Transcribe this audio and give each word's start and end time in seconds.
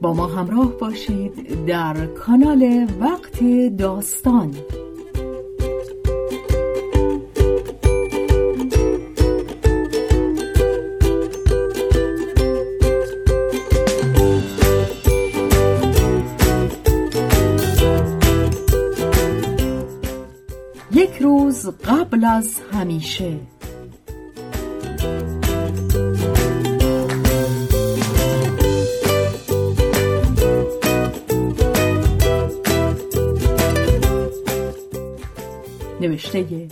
با 0.00 0.14
ما 0.14 0.26
همراه 0.26 0.78
باشید 0.78 1.64
در 1.66 2.06
کانال 2.06 2.86
وقت 3.00 3.44
داستان. 3.78 4.54
یک 20.92 21.16
روز 21.20 21.68
قبل 21.68 22.24
از 22.24 22.60
همیشه 22.72 23.38
نوشته 36.00 36.68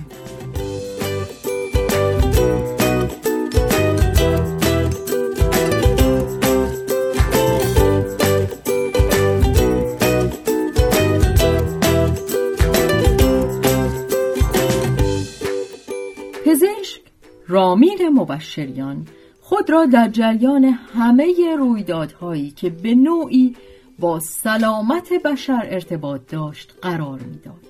پزشک 16.45 17.01
رامین 17.47 18.09
مبشریان 18.13 19.07
خود 19.41 19.69
را 19.69 19.85
در 19.85 20.09
جریان 20.09 20.63
همه 20.63 21.55
رویدادهایی 21.57 22.51
که 22.51 22.69
به 22.69 22.95
نوعی 22.95 23.55
با 23.99 24.19
سلامت 24.19 25.13
بشر 25.13 25.67
ارتباط 25.69 26.21
داشت 26.27 26.73
قرار 26.81 27.19
می‌داد. 27.19 27.65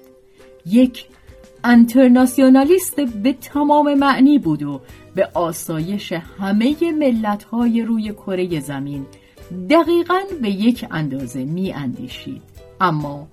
یک 0.65 1.05
انترناسیونالیست 1.63 2.99
به 2.99 3.33
تمام 3.33 3.93
معنی 3.93 4.39
بود 4.39 4.63
و 4.63 4.81
به 5.15 5.29
آسایش 5.33 6.11
همه 6.11 6.91
ملت‌های 6.91 7.81
روی 7.81 8.11
کره 8.13 8.59
زمین 8.59 9.05
دقیقا 9.69 10.19
به 10.41 10.49
یک 10.49 10.85
اندازه 10.91 11.45
می 11.45 11.73
اندیشید. 11.73 12.41
اما 12.81 13.27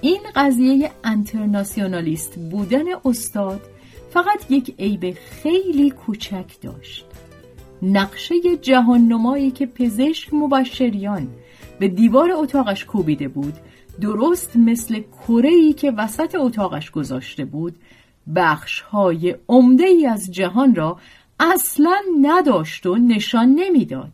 این 0.00 0.20
قضیه 0.34 0.90
انترناسیونالیست 1.04 2.38
بودن 2.50 2.84
استاد 3.04 3.60
فقط 4.10 4.50
یک 4.50 4.74
عیب 4.78 5.16
خیلی 5.42 5.90
کوچک 5.90 6.60
داشت 6.62 7.06
نقشه 7.82 8.34
جهان 8.62 9.00
نمایی 9.00 9.50
که 9.50 9.66
پزشک 9.66 10.34
مبشریان 10.34 11.28
به 11.84 11.88
دیوار 11.88 12.32
اتاقش 12.32 12.84
کوبیده 12.84 13.28
بود. 13.28 13.54
درست 14.00 14.56
مثل 14.56 15.02
کره‌ای 15.28 15.72
که 15.72 15.90
وسط 15.90 16.34
اتاقش 16.34 16.90
گذاشته 16.90 17.44
بود. 17.44 17.76
بخش 18.36 18.80
های 18.80 19.36
عمده 19.48 19.84
ای 19.84 20.06
از 20.06 20.32
جهان 20.32 20.74
را 20.74 20.98
اصلا 21.40 21.96
نداشت 22.20 22.86
و 22.86 22.96
نشان 22.96 23.48
نمی‌داد. 23.48 24.12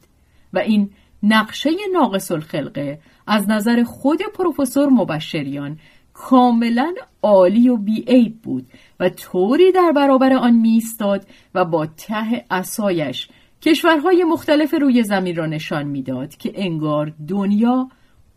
و 0.53 0.59
این 0.59 0.91
نقشه 1.22 1.71
ناقص 1.93 2.31
الخلقه 2.31 2.99
از 3.27 3.50
نظر 3.50 3.83
خود 3.83 4.23
پروفسور 4.34 4.89
مبشریان 4.89 5.78
کاملا 6.15 6.94
عالی 7.23 7.69
و 7.69 7.77
بیعیب 7.77 8.43
بود 8.43 8.67
و 9.00 9.09
طوری 9.09 9.73
در 9.73 9.93
برابر 9.97 10.33
آن 10.33 10.55
میستاد 10.55 11.27
و 11.55 11.65
با 11.65 11.87
ته 11.87 12.44
اسایش 12.50 13.28
کشورهای 13.62 14.25
مختلف 14.25 14.75
روی 14.75 15.03
زمین 15.03 15.37
را 15.37 15.47
نشان 15.47 15.87
می‌داد 15.87 16.37
که 16.37 16.53
انگار 16.54 17.12
دنیا 17.28 17.88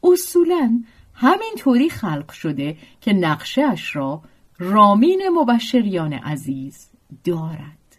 اصولا 0.04 0.84
همین 1.14 1.54
طوری 1.58 1.90
خلق 1.90 2.32
شده 2.32 2.78
که 3.02 3.14
نقشهاش 3.14 3.96
را 3.96 4.22
رامین 4.60 5.22
مبشریان 5.30 6.14
عزیز 6.14 6.90
دارد. 7.24 7.98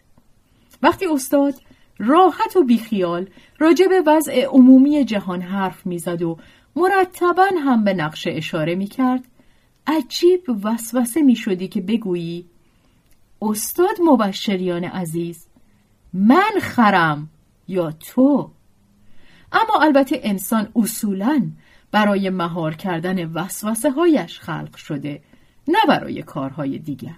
وقتی 0.83 1.05
استاد 1.05 1.53
راحت 1.97 2.55
و 2.55 2.63
بیخیال 2.63 3.29
راجع 3.59 3.87
به 3.87 4.03
وضع 4.05 4.45
عمومی 4.45 5.05
جهان 5.05 5.41
حرف 5.41 5.85
می‌زد 5.85 6.21
و 6.21 6.37
مرتبا 6.75 7.47
هم 7.65 7.83
به 7.83 7.93
نقشه 7.93 8.31
اشاره 8.31 8.75
می‌کرد 8.75 9.23
عجیب 9.87 10.41
وسوسه 10.63 11.21
می‌شدی 11.21 11.67
که 11.67 11.81
بگویی 11.81 12.45
استاد 13.41 14.01
مبشریان 14.03 14.83
عزیز 14.83 15.47
من 16.17 16.51
خرم 16.61 17.29
یا 17.67 17.91
تو؟ 17.91 18.51
اما 19.51 19.81
البته 19.81 20.19
انسان 20.23 20.67
اصولا 20.75 21.51
برای 21.91 22.29
مهار 22.29 22.75
کردن 22.75 23.31
وسوسه 23.31 23.91
هایش 23.91 24.39
خلق 24.39 24.75
شده 24.75 25.21
نه 25.67 25.77
برای 25.87 26.23
کارهای 26.23 26.79
دیگر. 26.79 27.11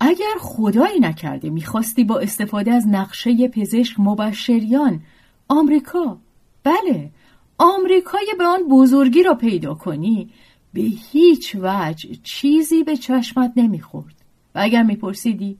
اگر 0.00 0.34
خدایی 0.40 1.00
نکرده 1.00 1.50
می‌خواستی 1.50 2.04
با 2.04 2.18
استفاده 2.18 2.72
از 2.72 2.88
نقشه 2.88 3.48
پزشک 3.48 4.00
مبشریان 4.00 5.00
آمریکا؟ 5.48 6.18
بله 6.64 7.10
آمریکای 7.58 8.26
به 8.38 8.44
آن 8.44 8.68
بزرگی 8.70 9.22
را 9.22 9.34
پیدا 9.34 9.74
کنی 9.74 10.30
به 10.72 10.80
هیچ 10.80 11.56
وجه 11.60 12.16
چیزی 12.22 12.84
به 12.84 12.96
چشمت 12.96 13.52
نمی‌خورد. 13.56 14.14
و 14.54 14.58
اگر 14.62 14.82
میپرسیدی 14.82 15.58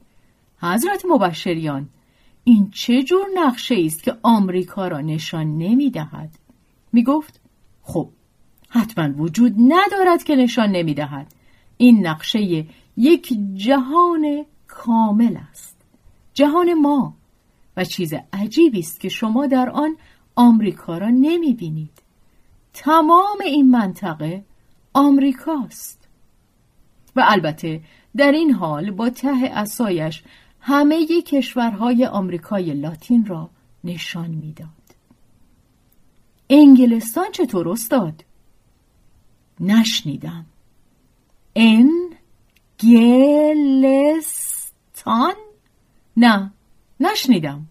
حضرت 0.60 1.02
مبشریان 1.08 1.88
این 2.44 2.70
چه 2.70 3.02
جور 3.02 3.26
نقشه 3.34 3.74
است 3.84 4.02
که 4.02 4.16
آمریکا 4.22 4.88
را 4.88 5.00
نشان 5.00 5.58
نمی‌دهد؟ 5.58 6.30
می‌گفت 6.92 7.40
خب 7.82 8.08
حتما 8.68 9.22
وجود 9.22 9.54
ندارد 9.58 10.24
که 10.24 10.36
نشان 10.36 10.70
نمی‌دهد. 10.70 11.34
این 11.76 12.06
نقشه 12.06 12.66
یک 12.96 13.32
جهان 13.54 14.44
کامل 14.66 15.36
است 15.50 15.76
جهان 16.34 16.74
ما 16.74 17.14
و 17.76 17.84
چیز 17.84 18.14
عجیبی 18.32 18.78
است 18.78 19.00
که 19.00 19.08
شما 19.08 19.46
در 19.46 19.70
آن 19.70 19.96
آمریکا 20.36 20.98
را 20.98 21.08
نمی 21.08 21.54
بینید 21.54 22.02
تمام 22.74 23.38
این 23.44 23.70
منطقه 23.70 24.44
آمریکاست. 24.94 26.08
و 27.16 27.24
البته 27.28 27.80
در 28.16 28.32
این 28.32 28.50
حال 28.50 28.90
با 28.90 29.10
ته 29.10 29.50
اسایش 29.54 30.22
همه 30.64 31.06
کشورهای 31.06 32.06
آمریکای 32.06 32.74
لاتین 32.74 33.26
را 33.26 33.50
نشان 33.84 34.30
می‌داد. 34.30 34.68
انگلستان 36.50 37.26
چطور 37.32 37.68
استاد؟ 37.68 38.24
نشنیدم. 39.60 40.46
انگلستان؟ 41.56 42.14
نه 46.16 46.52
نشنیدم. 47.00 47.66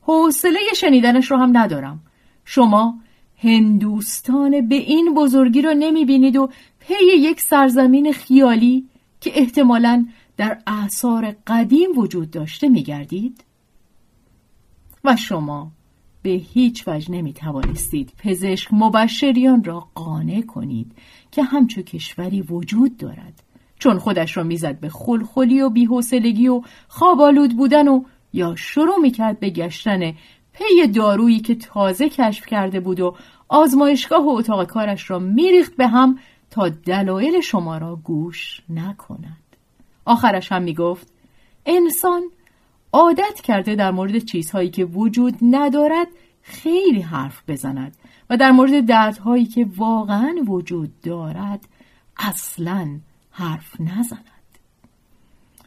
حوصله 0.00 0.60
شنیدنش 0.76 1.30
رو 1.30 1.36
هم 1.36 1.58
ندارم. 1.58 2.00
شما 2.44 2.98
هندوستان 3.38 4.68
به 4.68 4.74
این 4.74 5.14
بزرگی 5.14 5.62
را 5.62 5.72
نمی 5.72 6.04
بینید 6.04 6.36
و 6.36 6.50
پی 6.78 6.94
یک 7.18 7.40
سرزمین 7.40 8.12
خیالی 8.12 8.88
که 9.20 9.32
احتمالاً 9.34 10.06
در 10.36 10.58
اعثار 10.66 11.34
قدیم 11.46 11.98
وجود 11.98 12.30
داشته 12.30 12.68
می 12.68 12.82
گردید؟ 12.82 13.44
و 15.04 15.16
شما 15.16 15.70
به 16.22 16.30
هیچ 16.30 16.88
وجه 16.88 17.10
نمی 17.10 17.32
توانستید 17.32 18.12
پزشک 18.18 18.68
مبشریان 18.72 19.64
را 19.64 19.88
قانع 19.94 20.40
کنید 20.40 20.92
که 21.30 21.42
همچو 21.42 21.82
کشوری 21.82 22.42
وجود 22.42 22.96
دارد 22.96 23.42
چون 23.78 23.98
خودش 23.98 24.36
را 24.36 24.42
می‌زد 24.42 24.80
به 24.80 24.88
خلخلی 24.88 25.60
و 25.60 25.70
بیحوصلگی 25.70 26.48
و 26.48 26.62
خوابالود 26.88 27.56
بودن 27.56 27.88
و 27.88 28.02
یا 28.32 28.54
شروع 28.56 28.96
می‌کرد 28.98 29.40
به 29.40 29.50
گشتن 29.50 30.14
پی 30.52 30.88
دارویی 30.94 31.40
که 31.40 31.54
تازه 31.54 32.08
کشف 32.08 32.46
کرده 32.46 32.80
بود 32.80 33.00
و 33.00 33.16
آزمایشگاه 33.48 34.26
و 34.26 34.28
اتاق 34.28 34.66
کارش 34.66 35.10
را 35.10 35.18
میریخت 35.18 35.76
به 35.76 35.88
هم 35.88 36.18
تا 36.50 36.68
دلایل 36.68 37.40
شما 37.40 37.78
را 37.78 37.96
گوش 37.96 38.62
نکند 38.68 39.43
آخرش 40.04 40.52
هم 40.52 40.62
می‌گفت 40.62 41.12
انسان 41.66 42.22
عادت 42.92 43.40
کرده 43.40 43.74
در 43.74 43.90
مورد 43.90 44.18
چیزهایی 44.18 44.70
که 44.70 44.84
وجود 44.84 45.34
ندارد 45.42 46.06
خیلی 46.42 47.00
حرف 47.00 47.42
بزند 47.48 47.96
و 48.30 48.36
در 48.36 48.50
مورد 48.50 48.86
دردهایی 48.86 49.44
که 49.44 49.66
واقعا 49.76 50.34
وجود 50.46 51.00
دارد 51.00 51.68
اصلا 52.16 52.98
حرف 53.30 53.80
نزند. 53.80 54.24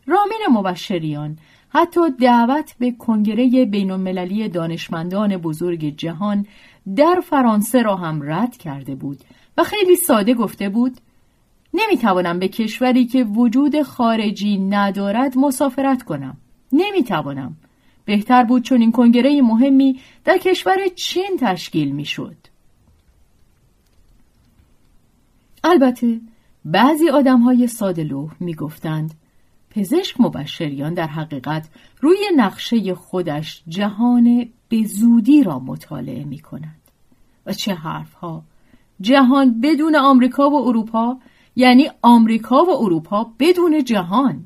رامین 0.07 0.39
مبشریان 0.51 1.37
حتی 1.69 2.01
دعوت 2.21 2.75
به 2.79 2.91
کنگره 2.91 3.65
بین 3.65 3.91
المللی 3.91 4.49
دانشمندان 4.49 5.37
بزرگ 5.37 5.95
جهان 5.97 6.45
در 6.95 7.21
فرانسه 7.29 7.81
را 7.81 7.95
هم 7.95 8.21
رد 8.23 8.57
کرده 8.57 8.95
بود 8.95 9.19
و 9.57 9.63
خیلی 9.63 9.95
ساده 9.95 10.33
گفته 10.33 10.69
بود 10.69 10.97
نمی‌توانم 11.73 12.39
به 12.39 12.47
کشوری 12.47 13.05
که 13.05 13.23
وجود 13.23 13.81
خارجی 13.81 14.57
ندارد 14.57 15.37
مسافرت 15.37 16.03
کنم 16.03 16.37
نمی‌توانم 16.71 17.57
بهتر 18.05 18.43
بود 18.43 18.63
چون 18.63 18.81
این 18.81 18.91
کنگره 18.91 19.41
مهمی 19.41 19.99
در 20.25 20.37
کشور 20.37 20.77
چین 20.95 21.37
تشکیل 21.39 21.91
می‌شد 21.91 22.37
البته 25.63 26.21
بعضی 26.65 27.09
آدم 27.09 27.39
های 27.39 27.67
ساده 27.67 28.03
لوح 28.03 28.31
می 28.39 28.55
گفتند 28.55 29.13
پزشک 29.69 30.21
مبشریان 30.21 30.93
در 30.93 31.07
حقیقت 31.07 31.69
روی 32.01 32.17
نقشه 32.35 32.93
خودش 32.93 33.63
جهان 33.67 34.49
به 34.69 34.83
زودی 34.83 35.43
را 35.43 35.59
مطالعه 35.59 36.23
می 36.23 36.39
کند. 36.39 36.81
و 37.45 37.53
چه 37.53 37.73
حرف 37.73 38.13
ها؟ 38.13 38.43
جهان 39.01 39.61
بدون 39.61 39.95
آمریکا 39.95 40.49
و 40.49 40.67
اروپا 40.67 41.17
یعنی 41.57 41.89
آمریکا 42.01 42.63
و 42.63 42.69
اروپا 42.69 43.31
بدون 43.39 43.83
جهان 43.83 44.45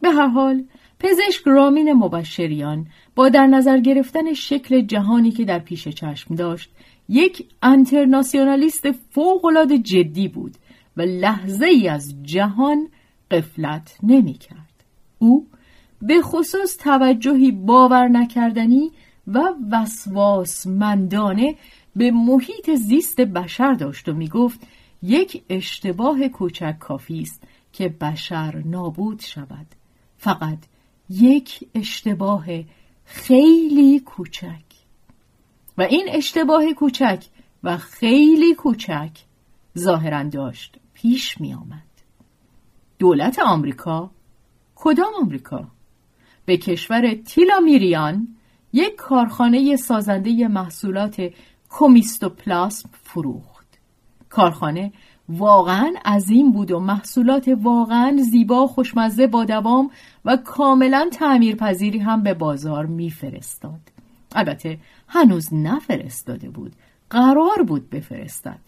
به 0.00 0.10
هر 0.10 0.26
حال 0.26 0.64
پزشک 1.00 1.42
رامین 1.46 1.92
مبشریان 1.92 2.86
با 3.14 3.28
در 3.28 3.46
نظر 3.46 3.80
گرفتن 3.80 4.32
شکل 4.32 4.80
جهانی 4.80 5.30
که 5.30 5.44
در 5.44 5.58
پیش 5.58 5.88
چشم 5.88 6.34
داشت 6.34 6.70
یک 7.08 7.46
انترناسیونالیست 7.62 8.90
فوقالعاده 8.90 9.78
جدی 9.78 10.28
بود 10.28 10.54
و 10.96 11.02
لحظه 11.02 11.66
ای 11.66 11.88
از 11.88 12.14
جهان 12.22 12.88
قفلت 13.30 13.96
نمی 14.02 14.34
کرد. 14.34 14.84
او 15.18 15.46
به 16.02 16.22
خصوص 16.22 16.76
توجهی 16.76 17.52
باور 17.52 18.08
نکردنی 18.08 18.90
و 19.26 19.42
وسواسمندانه 19.72 21.54
به 21.96 22.10
محیط 22.10 22.70
زیست 22.74 23.20
بشر 23.20 23.72
داشت 23.72 24.08
و 24.08 24.14
می 24.14 24.28
گفت 24.28 24.60
یک 25.02 25.44
اشتباه 25.48 26.28
کوچک 26.28 26.78
کافی 26.78 27.20
است 27.20 27.42
که 27.72 27.88
بشر 27.88 28.62
نابود 28.64 29.20
شود. 29.20 29.66
فقط 30.16 30.58
یک 31.10 31.68
اشتباه 31.74 32.46
خیلی 33.04 34.00
کوچک. 34.00 34.64
و 35.78 35.82
این 35.82 36.06
اشتباه 36.08 36.72
کوچک 36.72 37.24
و 37.62 37.76
خیلی 37.76 38.54
کوچک 38.54 39.10
ظاهرا 39.78 40.22
داشت 40.22 40.76
پیش 40.94 41.40
می 41.40 41.54
آمد. 41.54 41.82
دولت 42.98 43.38
آمریکا؟ 43.38 44.10
کدام 44.74 45.12
آمریکا؟ 45.22 45.68
به 46.44 46.56
کشور 46.56 47.14
تیلامیریان 47.14 48.36
یک 48.72 48.96
کارخانه 48.96 49.76
سازنده 49.76 50.48
محصولات 50.48 51.30
کومیستوپلاسم 51.68 52.90
فروخت. 53.02 53.57
کارخانه. 54.30 54.92
واقعا 55.28 55.94
عظیم 56.04 56.52
بود 56.52 56.70
و 56.70 56.80
محصولات 56.80 57.50
واقعا 57.62 58.16
زیبا 58.30 58.66
خوشمزه 58.66 59.26
با 59.26 59.44
دوام 59.44 59.90
و 60.24 60.36
کاملا 60.36 61.08
تعمیرپذیری 61.12 61.98
هم 61.98 62.22
به 62.22 62.34
بازار 62.34 62.86
میفرستاد. 62.86 63.80
البته 64.34 64.78
هنوز 65.08 65.54
نفرستاده 65.54 66.50
بود. 66.50 66.72
قرار 67.10 67.62
بود 67.62 67.90
بفرستد. 67.90 68.67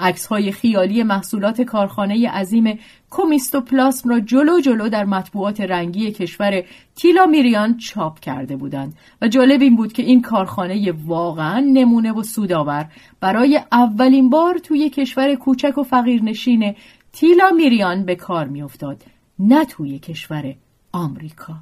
عکس 0.00 0.26
های 0.26 0.52
خیالی 0.52 1.02
محصولات 1.02 1.62
کارخانه 1.62 2.30
عظیم 2.30 2.78
کومیستوپلاسم 3.10 4.08
را 4.08 4.20
جلو 4.20 4.60
جلو 4.60 4.88
در 4.88 5.04
مطبوعات 5.04 5.60
رنگی 5.60 6.12
کشور 6.12 6.64
تیلامیریان 6.96 7.76
چاپ 7.76 8.20
کرده 8.20 8.56
بودند 8.56 8.94
و 9.22 9.28
جالب 9.28 9.60
این 9.62 9.76
بود 9.76 9.92
که 9.92 10.02
این 10.02 10.22
کارخانه 10.22 10.92
واقعا 11.06 11.60
نمونه 11.60 12.12
و 12.12 12.22
سودآور. 12.22 12.86
برای 13.20 13.60
اولین 13.72 14.30
بار 14.30 14.58
توی 14.58 14.90
کشور 14.90 15.34
کوچک 15.34 15.78
و 15.78 15.82
فقیرنشین 15.82 16.74
تیلامیریان 17.12 18.04
به 18.04 18.14
کار 18.14 18.46
میافتاد 18.46 19.02
نه 19.38 19.64
توی 19.64 19.98
کشور 19.98 20.54
آمریکا. 20.92 21.54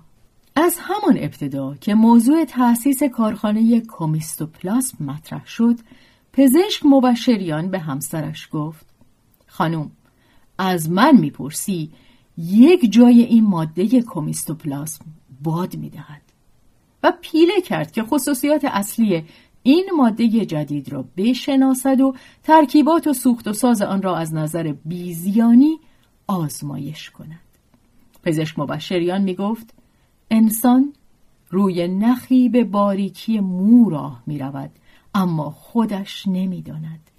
از 0.56 0.76
همان 0.80 1.18
ابتدا 1.18 1.74
که 1.80 1.94
موضوع 1.94 2.44
تأسیس 2.44 3.02
کارخانه 3.02 3.80
کومیستوپلاسم 3.80 5.04
مطرح 5.04 5.46
شد 5.46 5.76
پزشک 6.32 6.86
مبشریان 6.86 7.70
به 7.70 7.78
همسرش 7.78 8.48
گفت 8.52 8.86
خانم 9.46 9.90
از 10.58 10.90
من 10.90 11.16
می‌پرسی 11.16 11.92
یک 12.38 12.92
جای 12.92 13.22
این 13.22 13.44
ماده 13.44 14.02
کومیستوپلاسم 14.02 15.04
باد 15.42 15.76
می‌دهد. 15.76 16.22
و 17.02 17.12
پیله 17.20 17.60
کرد 17.60 17.92
که 17.92 18.02
خصوصیات 18.02 18.64
اصلی 18.64 19.24
این 19.62 19.90
ماده 19.96 20.28
جدید 20.28 20.92
را 20.92 21.04
بشناسد 21.16 22.00
و 22.00 22.14
ترکیبات 22.42 23.06
و 23.06 23.12
سوخت 23.12 23.48
و 23.48 23.52
ساز 23.52 23.82
آن 23.82 24.02
را 24.02 24.16
از 24.16 24.34
نظر 24.34 24.74
بیزیانی 24.84 25.80
آزمایش 26.26 27.10
کند. 27.10 27.40
پزشک 28.22 28.58
مبشریان 28.58 29.22
می 29.22 29.34
گفت 29.34 29.74
انسان 30.30 30.92
روی 31.50 31.88
نخی 31.88 32.48
به 32.48 32.64
باریکی 32.64 33.40
مو 33.40 33.90
راه 33.90 34.22
می 34.26 34.38
رود 34.38 34.70
اما 35.14 35.50
خودش 35.50 36.24
نمی‌داند. 36.26 37.10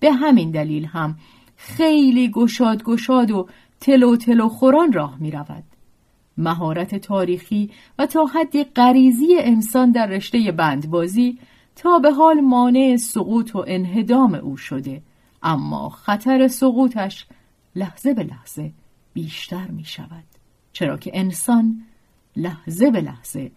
به 0.00 0.12
همین 0.12 0.50
دلیل 0.50 0.84
هم 0.84 1.18
خیلی 1.56 2.30
گشاد 2.30 2.82
گشاد 2.82 3.30
و 3.30 3.48
تلو 3.80 4.16
تلو 4.16 4.48
خوران 4.48 4.92
راه 4.92 5.16
می 5.20 5.30
رود. 5.30 5.64
مهارت 6.38 6.94
تاریخی 6.94 7.70
و 7.98 8.06
تا 8.06 8.24
حدی 8.24 8.64
غریزی 8.64 9.36
انسان 9.38 9.90
در 9.90 10.06
رشته 10.06 10.52
بندبازی 10.52 11.38
تا 11.76 11.98
به 11.98 12.12
حال 12.12 12.40
مانع 12.40 12.96
سقوط 12.96 13.56
و 13.56 13.64
انهدام 13.66 14.34
او 14.34 14.56
شده 14.56 15.02
اما 15.42 15.88
خطر 15.88 16.48
سقوطش 16.48 17.26
لحظه 17.76 18.14
به 18.14 18.22
لحظه 18.22 18.72
بیشتر 19.12 19.66
می 19.66 19.84
شود 19.84 20.24
چرا 20.72 20.96
که 20.96 21.10
انسان 21.14 21.82
لحظه 22.36 22.90
به 22.90 23.00
لحظه 23.00 23.52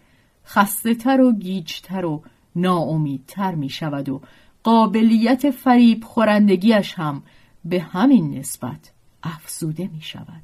خسته 0.46 0.94
تر 0.94 1.20
و 1.20 1.32
گیجتر 1.32 2.04
و 2.04 2.22
ناامیدتر 2.56 3.54
می 3.54 3.68
شود 3.68 4.08
و 4.08 4.20
قابلیت 4.62 5.50
فریب 5.50 6.04
خورندگیش 6.04 6.94
هم 6.94 7.22
به 7.64 7.80
همین 7.80 8.38
نسبت 8.38 8.92
افزوده 9.22 9.90
می 9.92 10.00
شود 10.00 10.42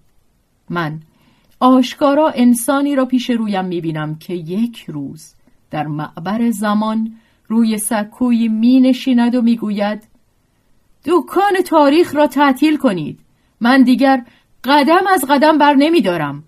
من 0.70 1.00
آشکارا 1.60 2.28
انسانی 2.28 2.96
را 2.96 3.04
پیش 3.04 3.30
رویم 3.30 3.64
می 3.64 3.80
بینم 3.80 4.14
که 4.14 4.34
یک 4.34 4.84
روز 4.88 5.34
در 5.70 5.86
معبر 5.86 6.50
زمان 6.50 7.16
روی 7.48 7.78
سکوی 7.78 8.48
می 8.48 8.80
نشیند 8.80 9.34
و 9.34 9.42
می 9.42 9.56
گوید 9.56 10.02
دکان 11.04 11.62
تاریخ 11.66 12.14
را 12.14 12.26
تعطیل 12.26 12.76
کنید. 12.76 13.20
من 13.60 13.82
دیگر 13.82 14.24
قدم 14.64 15.06
از 15.14 15.24
قدم 15.28 15.58
بر 15.58 15.74
نمی 15.74 16.00
دارم 16.00 16.44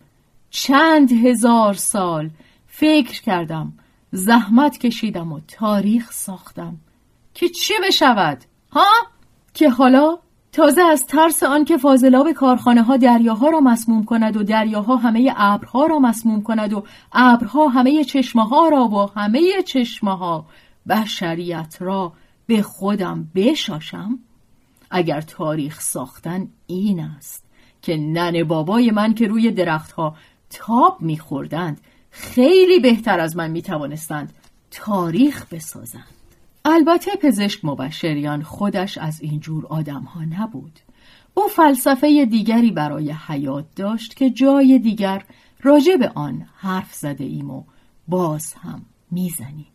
چند 0.51 1.13
هزار 1.13 1.75
سال 1.75 2.31
فکر 2.67 3.23
کردم 3.23 3.73
زحمت 4.13 4.79
کشیدم 4.79 5.33
و 5.33 5.41
تاریخ 5.41 6.13
ساختم. 6.13 6.77
که 7.35 7.49
چه 7.49 7.75
بشود؟ 7.89 8.45
ها؟ 8.73 8.87
که 9.55 9.71
حالا 9.71 10.19
تازه 10.53 10.83
از 10.83 11.07
ترس 11.07 11.43
آنکه 11.43 11.77
فاضلاب 11.77 12.33
کارخانه 12.33 12.83
ها 12.83 12.97
دریاها 12.97 13.49
را 13.49 13.61
مسموم 13.61 14.05
کند 14.05 14.37
و 14.37 14.43
دریاها 14.43 14.97
همه 14.97 15.35
ابرها 15.37 15.87
را 15.87 15.99
مسموم 15.99 16.43
کند 16.43 16.73
و 16.73 16.85
ابرها 17.13 17.69
همه 17.69 18.05
چشمه 18.05 18.49
ها 18.49 18.69
را 18.69 18.89
و 18.89 19.11
همه 19.21 19.63
چشمه 19.63 20.17
ها 20.17 20.47
بشریت 20.89 21.77
را 21.81 22.13
به 22.47 22.63
خودم 22.63 23.31
بشاشم؟ 23.35 24.19
اگر 24.91 25.21
تاریخ 25.21 25.81
ساختن 25.81 26.49
این 26.67 27.01
است 27.01 27.45
که 27.83 27.97
نن 27.97 28.45
بابای 28.45 28.91
من 28.91 29.15
که 29.15 29.27
روی 29.27 29.51
درختها 29.51 30.17
تاب 30.51 30.97
میخوردند 31.01 31.81
خیلی 32.13 32.81
بهتر 32.81 33.21
از 33.21 33.37
من 33.37 33.51
می 33.51 33.63
توانستند 33.63 34.33
تاریخ 34.71 35.47
بسازند. 35.53 36.07
البته 36.65 37.11
پزشک 37.23 37.65
مبشریان 37.65 38.43
خودش 38.43 38.99
از 38.99 39.21
اینجور 39.21 39.67
آدم 39.67 40.03
ها 40.03 40.25
نبود. 40.25 40.79
او 41.35 41.49
فلسفه 41.49 42.25
دیگری 42.25 42.71
برای 42.71 43.15
حیات 43.27 43.65
داشت 43.77 44.17
که 44.17 44.31
جای 44.31 44.79
دیگر 44.79 45.25
راجع 45.63 45.97
به 45.97 46.13
آن 46.15 46.47
حرف 46.57 46.95
زده 46.95 47.25
ایم 47.25 47.51
و 47.51 47.65
باز 48.09 48.55
هم 48.55 48.83
می‌زنیم. 49.11 49.67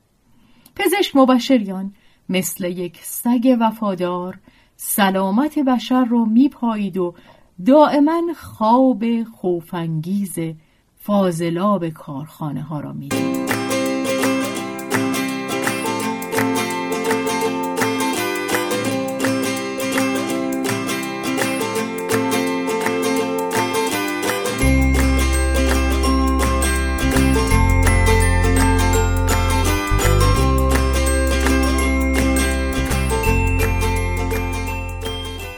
پزشک 0.76 1.16
مبشریان 1.16 1.94
مثل 2.30 2.66
یک 2.66 3.00
سگ 3.04 3.58
وفادار 3.60 4.40
سلامت 4.76 5.60
بشر 5.60 6.06
رو 6.06 6.26
میپایید 6.26 6.98
و 6.98 7.16
دائما 7.66 8.22
خواب 8.36 9.24
خوفانگیز 9.24 10.40
فاضلاب 11.08 11.90
کارخانه 11.90 12.62
ها 12.62 12.80
را 12.80 12.94
می‌دید 12.94 13.48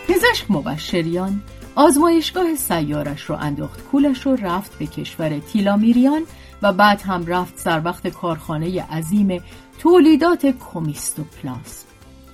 پزشک 0.08 0.52
مبشریان 0.52 1.42
آزمایشگاه 1.80 2.56
سیارش 2.56 3.22
رو 3.22 3.36
انداخت. 3.36 3.82
کولش 3.92 4.26
رو 4.26 4.36
رفت 4.36 4.80
به 4.80 4.88
کشور 4.88 5.40
تیلامیریان 5.40 6.22
و 6.62 6.74
بعد 6.74 7.02
هم 7.02 7.26
رفت 7.26 7.58
سر 7.58 7.82
وقت 7.86 8.08
کارخانه 8.08 8.84
عظیم 8.84 9.44
تولیدات 9.80 10.46
کومیستوپلاسم 10.46 11.88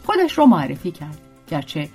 خودش 0.06 0.38
رو 0.38 0.46
معرفی 0.46 0.92
کرد. 0.92 1.18
گرچه 1.48 1.90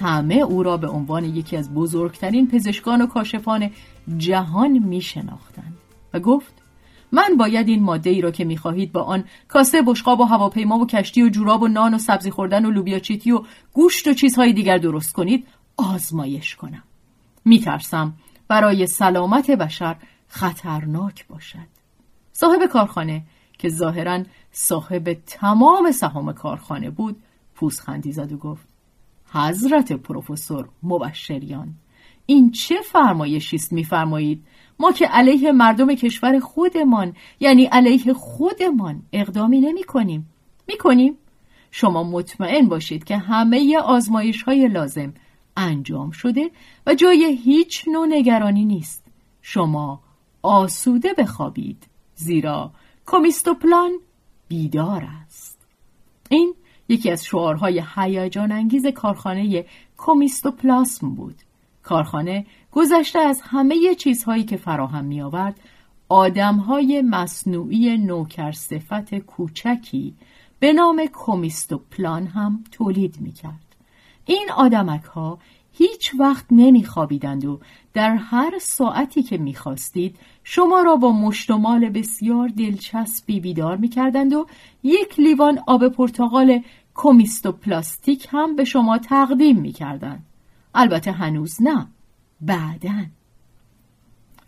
همه 0.00 0.34
او 0.34 0.62
را 0.62 0.76
به 0.76 0.88
عنوان 0.88 1.24
یکی 1.24 1.56
از 1.56 1.74
بزرگترین 1.74 2.48
پزشکان 2.48 3.02
و 3.02 3.06
کاشفان 3.06 3.70
جهان 4.16 4.78
می 4.78 5.00
شناختند 5.00 5.76
و 6.14 6.20
گفت 6.20 6.54
من 7.12 7.36
باید 7.38 7.68
این 7.68 7.82
ماده 7.82 8.10
ای 8.10 8.20
را 8.20 8.30
که 8.30 8.44
می‌خواهید 8.44 8.92
با 8.92 9.02
آن 9.02 9.24
کاسه 9.48 9.82
بشقاب 9.82 10.20
و 10.20 10.24
هواپیما 10.24 10.78
و 10.78 10.86
کشتی 10.86 11.22
و 11.22 11.28
جوراب 11.28 11.62
و 11.62 11.68
نان 11.68 11.94
و 11.94 11.98
سبزی 11.98 12.30
خوردن 12.30 12.64
و 12.64 12.70
لوبیا 12.70 12.98
چیتی 12.98 13.32
و 13.32 13.42
گوشت 13.72 14.08
و 14.08 14.14
چیزهای 14.14 14.52
دیگر 14.52 14.78
درست 14.78 15.12
کنید 15.12 15.46
آزمایش 15.76 16.56
کنم. 16.56 16.82
میترسم 17.44 18.14
برای 18.48 18.86
سلامت 18.86 19.50
بشر 19.50 19.96
خطرناک 20.28 21.26
باشد. 21.26 21.68
صاحب 22.32 22.66
کارخانه 22.66 23.22
که 23.58 23.68
ظاهرا 23.68 24.22
صاحب 24.52 25.12
تمام 25.26 25.90
سهام 25.90 26.32
کارخانه 26.32 26.90
بود 26.90 27.16
پوزخندی 27.54 28.12
زد 28.12 28.32
و 28.32 28.36
گفت 28.36 28.66
حضرت 29.32 29.92
پروفسور 29.92 30.68
مبشریان 30.82 31.74
این 32.26 32.50
چه 32.50 32.74
فرمایشی 32.84 33.56
است 33.56 33.72
میفرمایید؟ 33.72 34.44
ما 34.78 34.92
که 34.92 35.06
علیه 35.06 35.52
مردم 35.52 35.94
کشور 35.94 36.40
خودمان 36.40 37.16
یعنی 37.40 37.64
علیه 37.64 38.12
خودمان 38.12 39.02
اقدامی 39.12 39.60
نمی 39.60 39.84
کنیم 39.84 40.30
می؟ 40.68 41.16
شما 41.70 42.02
مطمئن 42.02 42.68
باشید 42.68 43.04
که 43.04 43.16
همه 43.16 43.78
آزمایش 43.78 44.42
های 44.42 44.68
لازم 44.68 45.14
انجام 45.56 46.10
شده 46.10 46.50
و 46.86 46.94
جای 46.94 47.38
هیچ 47.44 47.88
نوع 47.88 48.06
نگرانی 48.06 48.64
نیست. 48.64 49.04
شما 49.42 50.00
آسوده 50.42 51.14
بخوابید 51.18 51.86
زیرا 52.14 52.72
کمیستوپلان 53.06 53.90
بیدار 54.48 55.08
است. 55.24 55.58
این 56.30 56.54
یکی 56.88 57.10
از 57.10 57.24
شعارهای 57.24 57.82
هیجان 57.96 58.52
انگیز 58.52 58.86
کارخانه 58.86 59.64
کومیستوپلاسم 59.96 61.14
بود. 61.14 61.36
کارخانه 61.82 62.46
گذشته 62.72 63.18
از 63.18 63.40
همه 63.44 63.94
چیزهایی 63.94 64.44
که 64.44 64.56
فراهم 64.56 65.04
می 65.04 65.22
آورد 65.22 65.60
آدمهای 66.08 67.02
مصنوعی 67.02 67.98
نوکر 67.98 68.52
صفت 68.52 69.14
کوچکی 69.14 70.14
به 70.58 70.72
نام 70.72 71.06
کومیستوپلان 71.06 72.26
هم 72.26 72.64
تولید 72.70 73.20
می 73.20 73.32
کرد. 73.32 73.71
این 74.24 74.50
آدمک 74.56 75.04
ها 75.04 75.38
هیچ 75.72 76.14
وقت 76.18 76.46
نمی 76.50 76.84
خوابیدند 76.84 77.44
و 77.44 77.60
در 77.94 78.16
هر 78.16 78.58
ساعتی 78.60 79.22
که 79.22 79.38
می 79.38 79.54
خواستید 79.54 80.16
شما 80.44 80.82
را 80.82 80.96
با 80.96 81.12
مشتمال 81.12 81.88
بسیار 81.88 82.48
دلچسبی 82.48 83.40
بیدار 83.40 83.76
می 83.76 83.88
کردند 83.88 84.32
و 84.32 84.46
یک 84.82 85.20
لیوان 85.20 85.58
آب 85.66 85.88
پرتقال 85.88 86.62
کومیستوپلاستیک 86.94 88.28
هم 88.30 88.56
به 88.56 88.64
شما 88.64 88.98
تقدیم 88.98 89.60
می 89.60 89.72
کردند. 89.72 90.26
البته 90.74 91.12
هنوز 91.12 91.62
نه 91.62 91.86
بعدن 92.40 93.10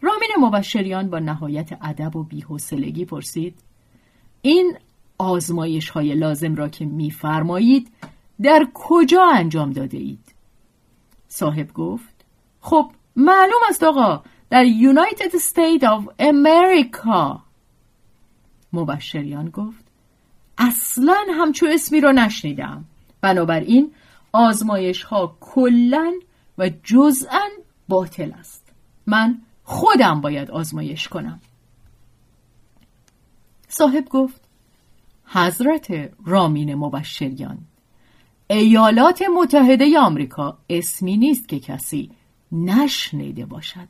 رامین 0.01 0.31
مبشریان 0.41 1.11
با 1.11 1.19
نهایت 1.19 1.79
ادب 1.83 2.17
و 2.17 2.23
بیحوصلگی 2.23 3.05
پرسید 3.05 3.55
این 4.43 4.77
آزمایش 5.19 5.89
های 5.91 6.15
لازم 6.15 6.55
را 6.55 6.69
که 6.69 6.85
میفرمایید 6.85 7.91
در 8.43 8.67
کجا 8.75 9.25
انجام 9.35 9.73
داده 9.73 9.97
اید؟ 9.99 10.35
صاحب 11.29 11.73
گفت 11.73 12.25
خب 12.61 12.91
معلوم 13.17 13.61
است 13.69 13.83
آقا 13.83 14.23
در 14.51 14.65
United 14.65 15.37
States 15.37 15.85
of 15.85 16.09
America. 16.19 17.43
مبشریان 18.73 19.51
گفت 19.51 19.85
اصلا 20.59 21.27
همچو 21.31 21.67
اسمی 21.73 22.01
را 22.01 22.13
نشنیدم. 22.13 22.85
بنابراین 23.21 23.93
آزمایش 24.33 25.03
ها 25.03 25.37
کلا 25.41 26.13
و 26.59 26.71
جزءا 26.85 27.49
باطل 27.89 28.33
است. 28.33 28.73
من 29.07 29.39
خودم 29.65 30.21
باید 30.21 30.51
آزمایش 30.51 31.09
کنم. 31.09 31.41
صاحب 33.69 34.09
گفت 34.09 34.41
حضرت 35.27 36.11
رامین 36.27 36.75
مبشریان. 36.75 37.59
ایالات 38.55 39.23
متحده 39.37 39.99
آمریکا 39.99 40.59
اسمی 40.71 41.17
نیست 41.17 41.49
که 41.49 41.61
کسی 41.61 42.11
نشنیده 42.53 43.47
باشد. 43.47 43.89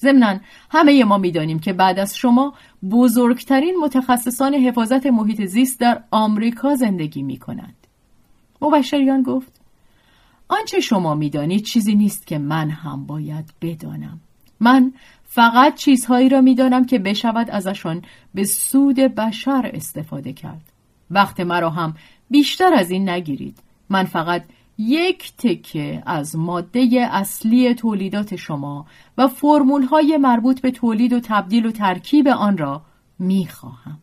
ضمنا 0.00 0.40
همه 0.70 1.04
ما 1.04 1.18
می‌دانیم 1.18 1.58
که 1.58 1.72
بعد 1.72 1.98
از 1.98 2.16
شما 2.16 2.54
بزرگترین 2.90 3.76
متخصصان 3.82 4.54
حفاظت 4.54 5.06
محیط 5.06 5.44
زیست 5.44 5.80
در 5.80 6.02
آمریکا 6.10 6.74
زندگی 6.74 7.22
می 7.22 7.36
کنند. 7.36 7.76
مبشریان 8.60 9.22
گفت 9.22 9.60
آنچه 10.48 10.80
شما 10.80 11.14
می‌دانید 11.14 11.62
چیزی 11.62 11.94
نیست 11.94 12.26
که 12.26 12.38
من 12.38 12.70
هم 12.70 13.06
باید 13.06 13.52
بدانم. 13.62 14.20
من 14.60 14.92
فقط 15.24 15.74
چیزهایی 15.74 16.28
را 16.28 16.40
می‌دانم 16.40 16.84
که 16.84 16.98
بشود 16.98 17.50
ازشان 17.50 18.02
به 18.34 18.44
سود 18.44 18.96
بشر 18.96 19.70
استفاده 19.74 20.32
کرد. 20.32 20.72
وقت 21.10 21.40
مرا 21.40 21.70
هم 21.70 21.94
بیشتر 22.30 22.74
از 22.74 22.90
این 22.90 23.08
نگیرید. 23.08 23.58
من 23.90 24.04
فقط 24.04 24.44
یک 24.78 25.32
تکه 25.38 26.02
از 26.06 26.36
ماده 26.36 27.08
اصلی 27.10 27.74
تولیدات 27.74 28.36
شما 28.36 28.86
و 29.18 29.28
فرمول 29.28 29.82
های 29.82 30.16
مربوط 30.16 30.60
به 30.60 30.70
تولید 30.70 31.12
و 31.12 31.20
تبدیل 31.20 31.66
و 31.66 31.70
ترکیب 31.70 32.28
آن 32.28 32.58
را 32.58 32.82
می‌خواهم. 33.18 33.98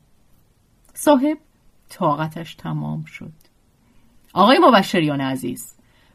صاحب 0.93 1.38
طاقتش 1.89 2.55
تمام 2.55 3.03
شد. 3.03 3.31
آقای 4.33 4.59
مبشریان 4.59 5.21
عزیز 5.21 5.73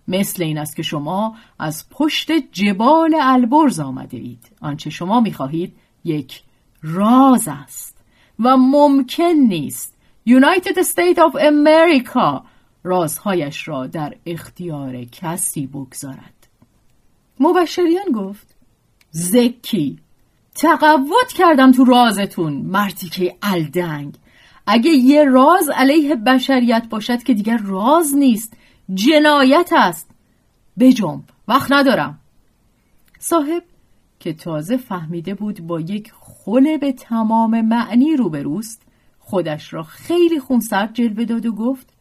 مثل 0.09 0.43
این 0.43 0.59
است 0.59 0.77
که 0.77 0.83
شما 0.83 1.37
از 1.59 1.89
پشت 1.91 2.31
جبال 2.53 3.17
البرز 3.23 3.81
آمده 3.81 4.17
اید. 4.17 4.51
آنچه 4.61 4.91
شما 4.91 5.21
می‌خواهید 5.21 5.77
یک 6.05 6.43
راز 6.83 7.49
است 7.49 8.05
و 8.39 8.57
ممکن 8.57 9.25
نیست. 9.25 9.97
United 10.27 10.79
States 10.79 11.19
of 11.19 11.37
America 11.41 12.45
رازهایش 12.87 13.69
را 13.69 13.87
در 13.87 14.17
اختیار 14.27 15.05
کسی 15.05 15.67
بگذارد. 15.67 16.49
مبشریان 17.41 18.13
گفت 18.15 18.55
زکی 19.11 19.99
تقوت 20.55 21.33
کردم 21.37 21.73
تو 21.73 21.85
رازتون 21.85 22.53
مرتی 22.53 23.09
که 23.09 23.37
الدنگ. 23.43 24.15
اگه 24.67 24.91
یه 24.91 25.25
راز 25.25 25.71
علیه 25.75 26.17
بشریت 26.17 26.87
باشد 26.91 27.23
که 27.23 27.35
دیگر 27.35 27.57
راز 27.57 28.17
نیست 28.17 28.53
جنایت 28.95 29.71
است. 29.77 30.11
بجنب 30.79 31.25
وقت 31.49 31.73
ندارم. 31.73 32.19
صاحب 33.19 33.63
که 34.21 34.33
تازه 34.33 34.77
فهمیده 34.77 35.35
بود 35.35 35.67
با 35.67 35.81
یک 35.81 36.13
خله 36.21 36.79
به 36.79 36.93
تمام 36.93 37.61
معنی 37.61 38.17
روبروست 38.17 38.83
خودش 39.19 39.73
را 39.73 39.83
خیلی 39.83 40.41
خونسرد 40.41 40.95
جلوه 40.95 41.25
داد 41.25 41.47
و 41.47 41.53
گفت 41.53 41.96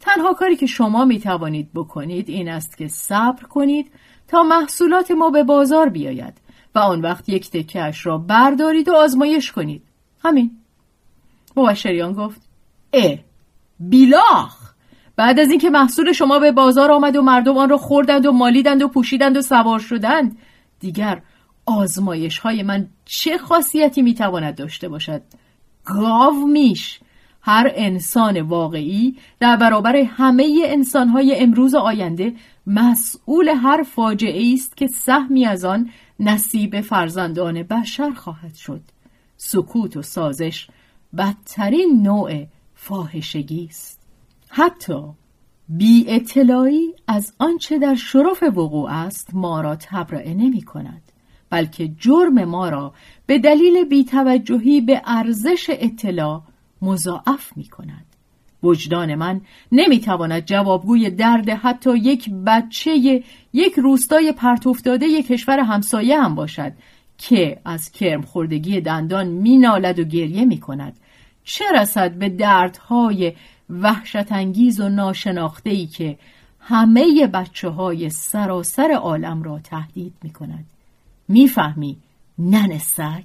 تنها 0.00 0.34
کاری 0.34 0.56
که 0.56 0.66
شما 0.66 1.04
می 1.04 1.20
توانید 1.20 1.70
بکنید 1.74 2.28
این 2.28 2.48
است 2.48 2.76
که 2.76 2.88
صبر 2.88 3.42
کنید 3.42 3.90
تا 4.28 4.42
محصولات 4.42 5.10
ما 5.10 5.30
به 5.30 5.44
بازار 5.44 5.88
بیاید 5.88 6.34
و 6.74 6.78
آن 6.78 7.00
وقت 7.00 7.28
یک 7.28 7.50
تکهش 7.50 8.06
را 8.06 8.18
بردارید 8.18 8.88
و 8.88 8.94
آزمایش 8.94 9.52
کنید. 9.52 9.82
همین. 10.24 10.50
مبشریان 11.56 12.12
گفت 12.12 12.40
اه 12.92 13.18
بیلاخ! 13.80 14.68
بعد 15.16 15.40
از 15.40 15.50
اینکه 15.50 15.70
محصول 15.70 16.12
شما 16.12 16.38
به 16.38 16.52
بازار 16.52 16.90
آمد 16.92 17.16
و 17.16 17.22
مردم 17.22 17.58
آن 17.58 17.68
را 17.68 17.78
خوردند 17.78 18.26
و 18.26 18.32
مالیدند 18.32 18.82
و 18.82 18.88
پوشیدند 18.88 19.36
و 19.36 19.42
سوار 19.42 19.78
شدند 19.78 20.38
دیگر 20.80 21.22
آزمایش 21.66 22.38
های 22.38 22.62
من 22.62 22.88
چه 23.04 23.38
خاصیتی 23.38 24.02
می‌تواند 24.02 24.54
داشته 24.54 24.88
باشد؟ 24.88 25.22
گاو 25.84 26.46
میش! 26.46 27.00
هر 27.42 27.72
انسان 27.74 28.40
واقعی 28.40 29.16
در 29.40 29.56
برابر 29.56 29.96
همه 29.96 30.62
انسانهای 30.64 31.40
امروز 31.40 31.74
آینده 31.74 32.32
مسئول 32.66 33.48
هر 33.48 33.82
فاجعه 33.82 34.54
است 34.54 34.76
که 34.76 34.86
سهمی 34.86 35.46
از 35.46 35.64
آن 35.64 35.90
نصیب 36.20 36.80
فرزندان 36.80 37.62
بشر 37.62 38.10
خواهد 38.10 38.54
شد. 38.54 38.80
سکوت 39.36 39.96
و 39.96 40.02
سازش 40.02 40.66
بدترین 41.18 42.02
نوع 42.02 42.44
فاحشگی 42.74 43.64
است. 43.70 43.98
حتی 44.48 45.02
بی 45.68 46.04
اطلاعی 46.08 46.94
از 47.06 47.32
آنچه 47.38 47.78
در 47.78 47.94
شرف 47.94 48.42
وقوع 48.42 48.90
است 48.90 49.34
ما 49.34 49.60
را 49.60 49.76
تبرئه 49.76 50.34
نمی 50.34 50.62
کند 50.62 51.02
بلکه 51.50 51.88
جرم 51.88 52.44
ما 52.44 52.68
را 52.68 52.94
به 53.26 53.38
دلیل 53.38 53.84
بیتوجهی 53.84 54.80
به 54.80 55.02
ارزش 55.04 55.66
اطلاع 55.68 56.42
مضاعف 56.82 57.56
می 57.56 57.64
کند 57.64 58.04
وجدان 58.62 59.14
من 59.14 59.40
نمی‌تواند 59.72 60.44
جوابگوی 60.44 61.10
درد 61.10 61.50
حتی 61.50 61.96
یک 61.96 62.30
بچه 62.46 63.22
یک 63.52 63.74
روستای 63.76 64.32
پرتوفتاده 64.32 65.06
یک 65.06 65.26
کشور 65.26 65.58
همسایه 65.58 66.20
هم 66.20 66.34
باشد 66.34 66.72
که 67.18 67.60
از 67.64 67.92
کرم 67.92 68.22
خوردگی 68.22 68.80
دندان 68.80 69.26
مینالد 69.26 69.98
و 69.98 70.04
گریه 70.04 70.44
می 70.44 70.60
کند 70.60 70.96
چه 71.44 71.64
رسد 71.74 72.12
به 72.12 72.28
دردهای 72.28 73.32
وحشت 73.70 74.32
انگیز 74.32 74.80
و 74.80 74.88
ناشناخته 74.88 75.70
ای 75.70 75.86
که 75.86 76.18
همه 76.60 77.26
بچه 77.26 77.68
های 77.68 78.10
سراسر 78.10 78.90
عالم 78.92 79.42
را 79.42 79.58
تهدید 79.58 80.12
می 80.22 80.30
کند 80.30 80.64
می‌فهمی 81.28 81.96
نن 82.38 82.78
سگ 82.78 83.24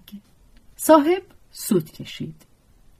صاحب 0.75 1.21
سود 1.51 1.91
کشید. 1.91 2.35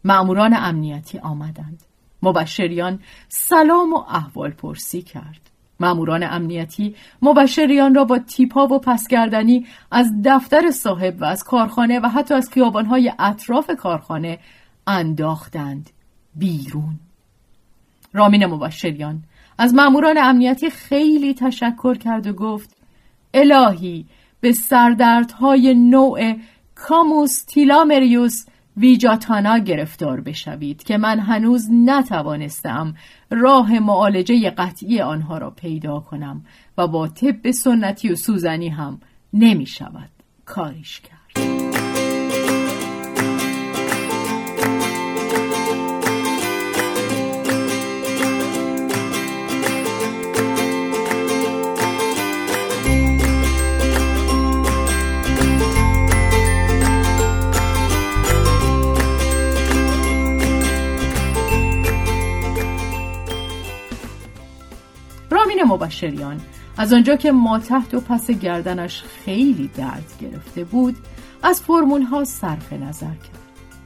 معموران 0.04 0.54
امنیتی 0.54 1.20
آمدند. 1.20 1.84
مبشریان 2.24 3.00
سلام 3.28 3.94
و 3.94 3.98
احوال 3.98 4.52
پرسی 4.52 5.02
کرد. 5.02 5.50
ماموران 5.80 6.24
امنیتی 6.24 6.96
مبشریان 7.22 7.96
را 7.96 8.06
با 8.06 8.20
تیپا 8.20 8.68
و 8.68 8.80
پسگردنی 8.80 9.66
از 9.92 10.08
دفتر 10.26 10.72
صاحب 10.72 11.22
و 11.22 11.26
از 11.26 11.44
کارخانه 11.44 12.00
و 12.00 12.08
حتی 12.08 12.34
از 12.34 12.50
خیابانهای 12.50 13.14
اطراف 13.20 13.72
کارخانه 13.78 14.40
انداختند 14.88 15.90
بیرون. 16.36 17.00
رامین 18.14 18.46
مبشریان 18.46 19.24
از 19.58 19.74
ماموران 19.74 20.18
امنیتی 20.18 20.70
خیلی 20.70 21.34
تشکر 21.34 21.98
کرد 21.98 22.28
و 22.28 22.34
گفت 22.34 22.76
الهی 23.34 24.06
به 24.42 24.52
سردردهای 24.52 25.74
نوع 25.74 26.34
کاموس 26.76 27.44
تیلامریوس 27.44 28.46
ویجاتانا 28.78 29.58
گرفتار 29.58 30.22
بشوید 30.22 30.84
که 30.84 30.98
من 30.98 31.20
هنوز 31.20 31.70
نتوانستم 31.72 32.96
راه 33.30 33.80
معالجه 33.80 34.50
قطعی 34.50 35.02
آنها 35.02 35.38
را 35.38 35.50
پیدا 35.50 36.00
کنم 36.00 36.46
و 36.78 36.88
با 36.88 37.08
طب 37.08 37.52
سنتی 37.52 38.12
و 38.12 38.16
سوزنی 38.16 38.70
هم 38.70 39.00
نمی 39.34 39.66
شود. 39.66 40.10
کاریش 40.46 41.00
کرد. 41.00 41.13
مبشریان 65.94 66.42
از 66.78 66.94
آنجا 66.94 67.16
که 67.16 67.32
ما 67.32 67.60
تحت 67.60 67.94
و 67.94 68.00
پس 68.00 68.32
گردنش 68.32 69.04
خیلی 69.04 69.68
درد 69.78 70.14
گرفته 70.22 70.64
بود 70.64 70.96
از 71.44 71.62
فرمول 71.62 72.02
ها 72.02 72.24
صرف 72.24 72.74
نظر 72.74 73.06
کرد. 73.06 73.44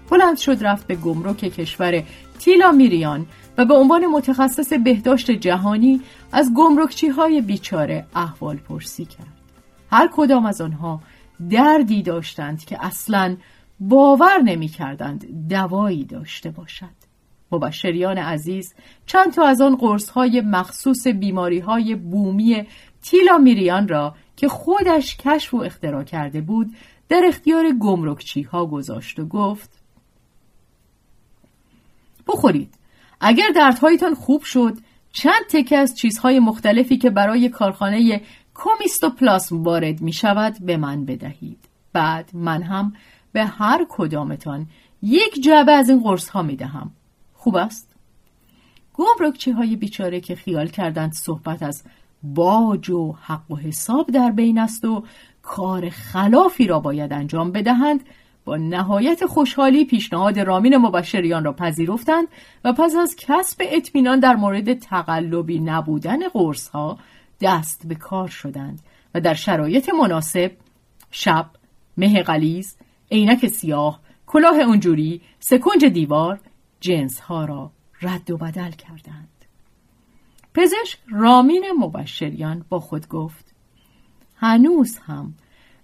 بلند 0.09 0.37
شد 0.37 0.57
رفت 0.61 0.87
به 0.87 0.95
گمرک 0.95 1.37
کشور 1.37 2.03
تیلا 2.39 2.71
میریان 2.71 3.25
و 3.57 3.65
به 3.65 3.73
عنوان 3.73 4.07
متخصص 4.07 4.73
بهداشت 4.73 5.31
جهانی 5.31 6.01
از 6.31 6.53
گمرکچی 6.53 7.07
های 7.07 7.41
بیچاره 7.41 8.05
احوال 8.15 8.57
پرسی 8.57 9.05
کرد. 9.05 9.37
هر 9.91 10.09
کدام 10.13 10.45
از 10.45 10.61
آنها 10.61 11.01
دردی 11.49 12.03
داشتند 12.03 12.65
که 12.65 12.85
اصلا 12.85 13.37
باور 13.79 14.37
نمی 14.37 14.67
کردند 14.67 15.49
دوایی 15.49 16.05
داشته 16.05 16.51
باشد. 16.51 16.96
مبشریان 17.51 18.17
عزیز 18.17 18.73
چند 19.05 19.33
تا 19.33 19.45
از 19.45 19.61
آن 19.61 19.75
قرص 19.75 20.09
های 20.09 20.41
مخصوص 20.41 21.07
بیماری 21.07 21.59
های 21.59 21.95
بومی 21.95 22.67
تیلامیریان 23.01 23.87
را 23.87 24.15
که 24.35 24.47
خودش 24.47 25.17
کشف 25.17 25.53
و 25.53 25.57
اختراع 25.57 26.03
کرده 26.03 26.41
بود 26.41 26.75
در 27.09 27.21
اختیار 27.25 27.71
گمرکچی 27.71 28.41
ها 28.41 28.65
گذاشت 28.65 29.19
و 29.19 29.25
گفت 29.25 29.69
بخورید. 32.27 32.73
اگر 33.21 33.49
دردهایتان 33.55 34.13
خوب 34.13 34.41
شد 34.41 34.77
چند 35.11 35.45
تکه 35.49 35.77
از 35.77 35.95
چیزهای 35.95 36.39
مختلفی 36.39 36.97
که 36.97 37.09
برای 37.09 37.49
کارخانه 37.49 38.21
کومیستوپلاسم 38.53 39.63
وارد 39.63 40.01
می 40.01 40.13
شود 40.13 40.57
به 40.61 40.77
من 40.77 41.05
بدهید. 41.05 41.59
بعد 41.93 42.29
من 42.33 42.63
هم 42.63 42.93
به 43.31 43.45
هر 43.45 43.85
کدامتان 43.89 44.67
یک 45.01 45.43
جعبه 45.43 45.71
از 45.71 45.89
این 45.89 46.03
قرص 46.03 46.29
ها 46.29 46.41
می 46.41 46.55
دهم 46.55 46.91
خوب 47.47 47.55
است؟ 47.55 47.89
گمرکچی 48.93 49.51
های 49.51 49.75
بیچاره 49.75 50.19
که 50.19 50.35
خیال 50.35 50.67
کردند 50.67 51.13
صحبت 51.13 51.63
از 51.63 51.83
باج 52.23 52.89
و 52.89 53.15
حق 53.21 53.51
و 53.51 53.55
حساب 53.55 54.11
در 54.11 54.31
بین 54.31 54.57
است 54.59 54.85
و 54.85 55.03
کار 55.41 55.89
خلافی 55.89 56.67
را 56.67 56.79
باید 56.79 57.13
انجام 57.13 57.51
بدهند 57.51 58.03
با 58.45 58.57
نهایت 58.57 59.25
خوشحالی 59.25 59.85
پیشنهاد 59.85 60.39
رامین 60.39 60.77
مبشریان 60.77 61.43
را 61.43 61.53
پذیرفتند 61.53 62.27
و 62.63 62.73
پس 62.73 62.95
از 62.95 63.15
کسب 63.15 63.61
اطمینان 63.71 64.19
در 64.19 64.35
مورد 64.35 64.73
تقلبی 64.73 65.59
نبودن 65.59 66.27
قرص 66.27 66.67
ها 66.67 66.97
دست 67.41 67.87
به 67.87 67.95
کار 67.95 68.27
شدند 68.27 68.79
و 69.15 69.21
در 69.21 69.33
شرایط 69.33 69.89
مناسب 69.89 70.51
شب 71.11 71.45
مه 71.97 72.23
غلیز 72.23 72.77
عینک 73.11 73.47
سیاه 73.47 73.99
کلاه 74.25 74.55
اونجوری 74.55 75.21
سکنج 75.39 75.85
دیوار 75.85 76.39
جنس 76.79 77.19
ها 77.19 77.45
را 77.45 77.71
رد 78.01 78.31
و 78.31 78.37
بدل 78.37 78.71
کردند. 78.71 79.45
پزشک 80.53 80.99
رامین 81.09 81.65
مبشریان 81.79 82.65
با 82.69 82.79
خود 82.79 83.07
گفت 83.07 83.55
هنوز 84.35 84.97
هم 84.97 85.33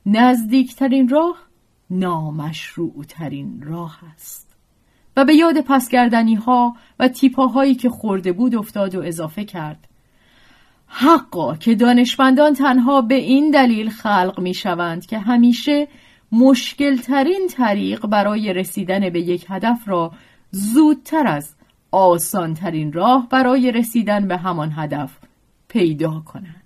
نزدیکترین 0.06 1.10
راه 1.10 1.38
نامشروعترین 1.90 3.62
راه 3.62 4.00
است. 4.14 4.54
و 5.18 5.26
به 5.26 5.36
یاد 5.36 5.62
پسگردنی 5.62 6.36
ها 6.36 6.76
و 7.00 7.08
تیپاهایی 7.08 7.76
که 7.76 7.90
خورده 7.90 8.32
بود 8.32 8.56
افتاد 8.56 8.96
و 8.96 9.02
اضافه 9.02 9.46
کرد 9.46 9.88
حقا 10.88 11.56
که 11.56 11.76
دانشمندان 11.76 12.54
تنها 12.54 13.02
به 13.02 13.16
این 13.16 13.52
دلیل 13.52 13.90
خلق 13.90 14.40
می 14.40 14.54
شوند 14.54 15.06
که 15.06 15.20
همیشه 15.20 15.88
مشکلترین 16.32 17.48
طریق 17.48 18.06
برای 18.06 18.54
رسیدن 18.54 19.10
به 19.10 19.22
یک 19.22 19.46
هدف 19.50 19.80
را 19.86 20.12
زودتر 20.56 21.28
از 21.28 21.56
آسانترین 21.92 22.94
راه 22.94 23.28
برای 23.30 23.72
رسیدن 23.72 24.28
به 24.28 24.38
همان 24.38 24.72
هدف 24.76 25.18
پیدا 25.68 26.20
کنند. 26.20 26.64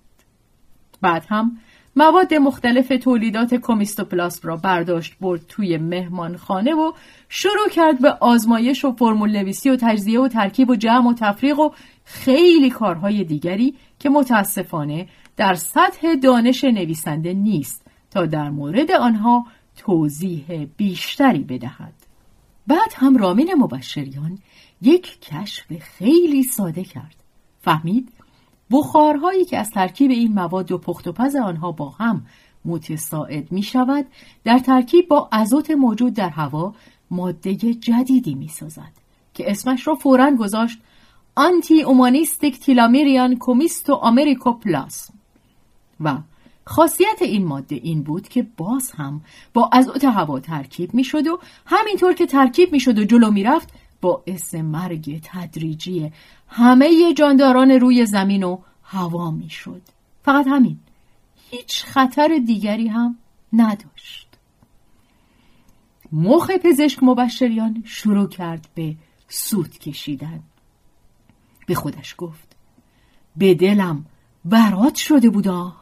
بعد 1.00 1.26
هم 1.28 1.58
مواد 1.96 2.34
مختلف 2.34 2.92
تولیدات 3.02 3.54
کومیستوپلاسم 3.54 4.48
را 4.48 4.56
برداشت 4.56 5.16
برد 5.20 5.40
توی 5.48 5.76
مهمانخانه 5.76 6.74
و 6.74 6.92
شروع 7.28 7.68
کرد 7.72 8.00
به 8.00 8.10
آزمایش 8.10 8.84
و 8.84 8.92
فرمول 8.92 9.30
نویسی 9.30 9.70
و 9.70 9.76
تجزیه 9.80 10.20
و 10.20 10.28
ترکیب 10.28 10.70
و 10.70 10.76
جمع 10.76 11.10
و 11.10 11.14
تفریق 11.14 11.58
و 11.58 11.70
خیلی 12.04 12.70
کارهای 12.70 13.24
دیگری 13.24 13.74
که 13.98 14.10
متاسفانه 14.10 15.08
در 15.36 15.54
سطح 15.54 16.14
دانش 16.14 16.64
نویسنده 16.64 17.34
نیست 17.34 17.86
تا 18.10 18.26
در 18.26 18.50
مورد 18.50 18.90
آنها 18.90 19.46
توضیح 19.76 20.68
بیشتری 20.76 21.44
بدهد. 21.44 21.97
بعد 22.68 22.92
هم 22.96 23.16
رامین 23.16 23.54
مبشریان 23.54 24.38
یک 24.82 25.20
کشف 25.20 25.66
خیلی 25.80 26.42
ساده 26.42 26.84
کرد. 26.84 27.14
فهمید؟ 27.60 28.12
بخارهایی 28.70 29.44
که 29.44 29.58
از 29.58 29.70
ترکیب 29.70 30.10
این 30.10 30.32
مواد 30.34 30.72
و 30.72 30.78
پخت 30.78 31.06
و 31.06 31.12
پز 31.12 31.36
آنها 31.36 31.72
با 31.72 31.88
هم 31.88 32.26
متساعد 32.64 33.52
می 33.52 33.62
شود 33.62 34.06
در 34.44 34.58
ترکیب 34.58 35.08
با 35.08 35.28
ازوت 35.32 35.70
موجود 35.70 36.14
در 36.14 36.28
هوا 36.28 36.74
ماده 37.10 37.54
جدیدی 37.54 38.34
می 38.34 38.48
سازد 38.48 38.92
که 39.34 39.50
اسمش 39.50 39.86
را 39.86 39.94
فورا 39.94 40.30
گذاشت 40.30 40.78
آنتی 41.34 41.82
اومانیستیک 41.82 42.60
تیلامیریان 42.60 43.36
کومیستو 43.36 43.94
آمریکو 43.94 44.52
پلاس 44.52 45.10
و 46.00 46.18
خاصیت 46.68 47.22
این 47.22 47.44
ماده 47.44 47.76
این 47.76 48.02
بود 48.02 48.28
که 48.28 48.46
باز 48.56 48.90
هم 48.90 49.20
با 49.54 49.70
ازوت 49.72 50.04
هوا 50.04 50.40
ترکیب 50.40 50.94
می 50.94 51.04
شد 51.04 51.26
و 51.26 51.38
همینطور 51.66 52.12
که 52.12 52.26
ترکیب 52.26 52.72
می 52.72 52.80
شد 52.80 52.98
و 52.98 53.04
جلو 53.04 53.30
می 53.30 53.42
رفت 53.42 53.68
باعث 54.00 54.54
مرگ 54.54 55.20
تدریجی 55.22 56.12
همه 56.48 57.14
جانداران 57.14 57.70
روی 57.70 58.06
زمین 58.06 58.42
و 58.42 58.58
هوا 58.82 59.30
می 59.30 59.50
شد. 59.50 59.82
فقط 60.22 60.46
همین. 60.46 60.78
هیچ 61.50 61.84
خطر 61.84 62.40
دیگری 62.46 62.88
هم 62.88 63.18
نداشت. 63.52 64.28
مخ 66.12 66.50
پزشک 66.50 67.02
مبشریان 67.02 67.82
شروع 67.86 68.28
کرد 68.28 68.68
به 68.74 68.96
سود 69.28 69.78
کشیدن 69.78 70.42
به 71.66 71.74
خودش 71.74 72.14
گفت 72.18 72.56
به 73.36 73.54
دلم 73.54 74.06
برات 74.44 74.94
شده 74.94 75.30
بودا 75.30 75.77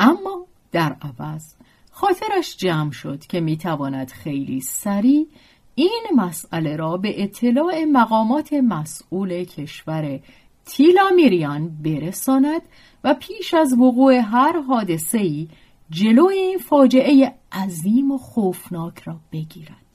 اما 0.00 0.46
در 0.72 0.96
عوض 1.02 1.54
خاطرش 1.90 2.56
جمع 2.56 2.90
شد 2.90 3.26
که 3.26 3.40
می‌تواند 3.40 4.10
خیلی 4.10 4.60
سریع 4.60 5.26
این 5.74 6.02
مسئله 6.16 6.76
را 6.76 6.96
به 6.96 7.22
اطلاع 7.22 7.84
مقامات 7.84 8.52
مسئول 8.52 9.44
کشور 9.44 10.20
تیلامیریان 10.64 11.82
برساند 11.82 12.62
و 13.04 13.14
پیش 13.14 13.54
از 13.54 13.72
وقوع 13.72 14.14
هر 14.14 14.60
حادثه 14.60 15.18
ای 15.18 15.48
جلوی 15.90 16.34
این 16.34 16.58
فاجعه 16.58 17.34
عظیم 17.52 18.10
و 18.10 18.18
خوفناک 18.18 19.02
را 19.02 19.16
بگیرد. 19.32 19.89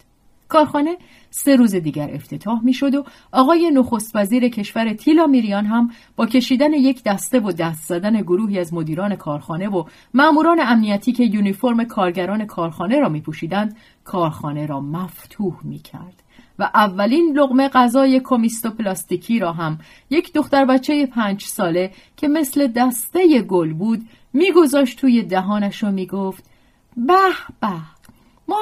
کارخانه 0.48 0.98
سه 1.30 1.56
روز 1.56 1.76
دیگر 1.76 2.10
افتتاح 2.14 2.64
می 2.64 2.74
شد 2.74 2.96
و 2.96 3.04
آقای 3.32 3.72
نخست 3.72 4.16
وزیر 4.16 4.50
کشور 4.50 4.94
تیلا 4.94 5.28
میریان 5.28 5.66
هم 5.66 5.92
با 6.16 6.26
کشیدن 6.26 6.74
یک 6.74 7.04
دسته 7.04 7.40
و 7.40 7.52
دست 7.52 7.88
زدن 7.88 8.22
گروهی 8.22 8.60
از 8.60 8.74
مدیران 8.74 9.16
کارخانه 9.16 9.70
و 9.70 9.84
ماموران 10.14 10.60
امنیتی 10.60 11.12
که 11.12 11.24
یونیفرم 11.24 11.84
کارگران 11.84 12.46
کارخانه 12.46 13.00
را 13.00 13.10
می 13.10 13.22
پوشیدند 13.22 13.78
کارخانه 14.04 14.66
را 14.66 14.80
مفتوح 14.80 15.56
می 15.64 15.80
کرد. 15.80 16.26
و 16.60 16.70
اولین 16.74 17.38
لغمه 17.38 17.70
غذای 17.70 18.22
کمیستو 18.24 18.70
پلاستیکی 18.70 19.40
را 19.40 19.54
هم 19.54 19.80
یک 20.10 20.34
دختر 20.34 20.66
بچه 20.66 21.06
پنج 21.06 21.44
ساله 21.44 21.92
که 22.18 22.28
مثل 22.28 22.68
دسته 22.68 23.42
گل 23.42 23.74
بود 23.74 24.02
میگذاشت 24.34 25.00
توی 25.00 25.24
دهانش 25.24 25.84
و 25.84 25.92
می‌گفت 25.92 26.50
به 26.98 27.14
به 27.62 27.68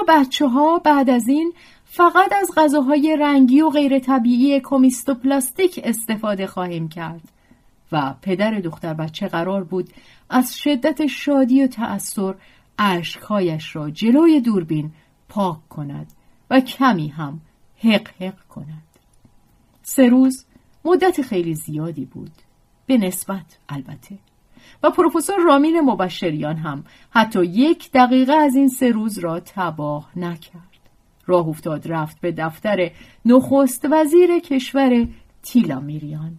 بچه 0.07 0.47
ها 0.47 0.79
بعد 0.79 1.09
از 1.09 1.27
این 1.27 1.53
فقط 1.85 2.33
از 2.41 2.51
غذاهای 2.57 3.17
رنگی 3.19 3.61
و 3.61 3.69
غیر 3.69 3.99
طبیعی 3.99 4.59
کمیستو 4.63 5.13
پلاستیک 5.13 5.79
استفاده 5.83 6.47
خواهیم 6.47 6.89
کرد. 6.89 7.21
و 7.91 8.15
پدر 8.21 8.51
دختر 8.51 8.93
بچه 8.93 9.27
قرار 9.27 9.63
بود 9.63 9.89
از 10.29 10.57
شدت 10.57 11.07
شادی 11.07 11.63
و 11.63 11.67
تأثیر 11.67 12.33
عشقهایش 12.79 13.75
را 13.75 13.89
جلوی 13.89 14.41
دوربین 14.41 14.91
پاک 15.29 15.69
کند 15.69 16.13
و 16.49 16.59
کمی 16.59 17.07
هم 17.07 17.41
حق 17.77 18.07
حق 18.19 18.47
کند. 18.49 18.83
سه 19.83 20.09
روز 20.09 20.45
مدت 20.85 21.21
خیلی 21.21 21.55
زیادی 21.55 22.05
بود. 22.05 22.31
به 22.85 22.97
نسبت 22.97 23.57
البته. 23.69 24.17
و 24.83 24.89
پروفسور 24.89 25.39
رامین 25.45 25.81
مبشریان 25.81 26.55
هم 26.55 26.83
حتی 27.09 27.45
یک 27.45 27.91
دقیقه 27.91 28.33
از 28.33 28.55
این 28.55 28.67
سه 28.67 28.91
روز 28.91 29.17
را 29.17 29.39
تباه 29.39 30.09
نکرد. 30.15 30.73
راه 31.25 31.47
افتاد 31.47 31.91
رفت 31.91 32.21
به 32.21 32.31
دفتر 32.31 32.91
نخست 33.25 33.87
وزیر 33.91 34.39
کشور 34.39 35.07
تیلا 35.43 35.79
میریان 35.79 36.31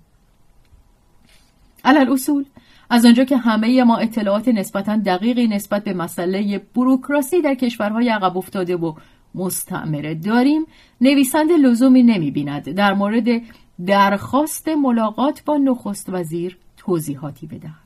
علال 1.84 2.12
اصول 2.12 2.44
از 2.90 3.04
آنجا 3.04 3.24
که 3.24 3.36
همه 3.36 3.84
ما 3.84 3.96
اطلاعات 3.96 4.48
نسبتا 4.48 4.96
دقیقی 4.96 5.46
نسبت 5.46 5.84
به 5.84 5.94
مسئله 5.94 6.58
بروکراسی 6.74 7.42
در 7.42 7.54
کشورهای 7.54 8.08
عقب 8.08 8.38
افتاده 8.38 8.76
و 8.76 8.94
مستعمره 9.34 10.14
داریم 10.14 10.66
نویسنده 11.00 11.56
لزومی 11.56 12.02
نمی 12.02 12.30
بیند 12.30 12.72
در 12.72 12.94
مورد 12.94 13.42
درخواست 13.86 14.68
ملاقات 14.68 15.42
با 15.44 15.56
نخست 15.56 16.08
وزیر 16.08 16.58
توضیحاتی 16.76 17.46
بدهد. 17.46 17.83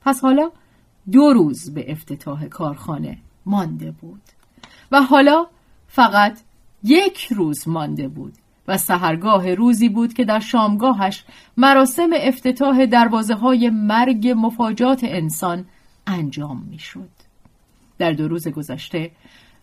پس 0.00 0.20
حالا 0.20 0.50
دو 1.12 1.32
روز 1.32 1.74
به 1.74 1.92
افتتاح 1.92 2.46
کارخانه 2.46 3.18
مانده 3.46 3.90
بود 3.90 4.22
و 4.92 5.02
حالا 5.02 5.46
فقط 5.88 6.40
یک 6.84 7.32
روز 7.32 7.68
مانده 7.68 8.08
بود 8.08 8.32
و 8.68 8.78
سهرگاه 8.78 9.54
روزی 9.54 9.88
بود 9.88 10.12
که 10.12 10.24
در 10.24 10.40
شامگاهش 10.40 11.24
مراسم 11.56 12.10
افتتاح 12.12 12.86
دروازه 12.86 13.34
های 13.34 13.70
مرگ 13.70 14.34
مفاجات 14.36 15.00
انسان 15.04 15.64
انجام 16.06 16.66
می 16.70 16.78
شد. 16.78 17.08
در 17.98 18.12
دو 18.12 18.28
روز 18.28 18.48
گذشته 18.48 19.10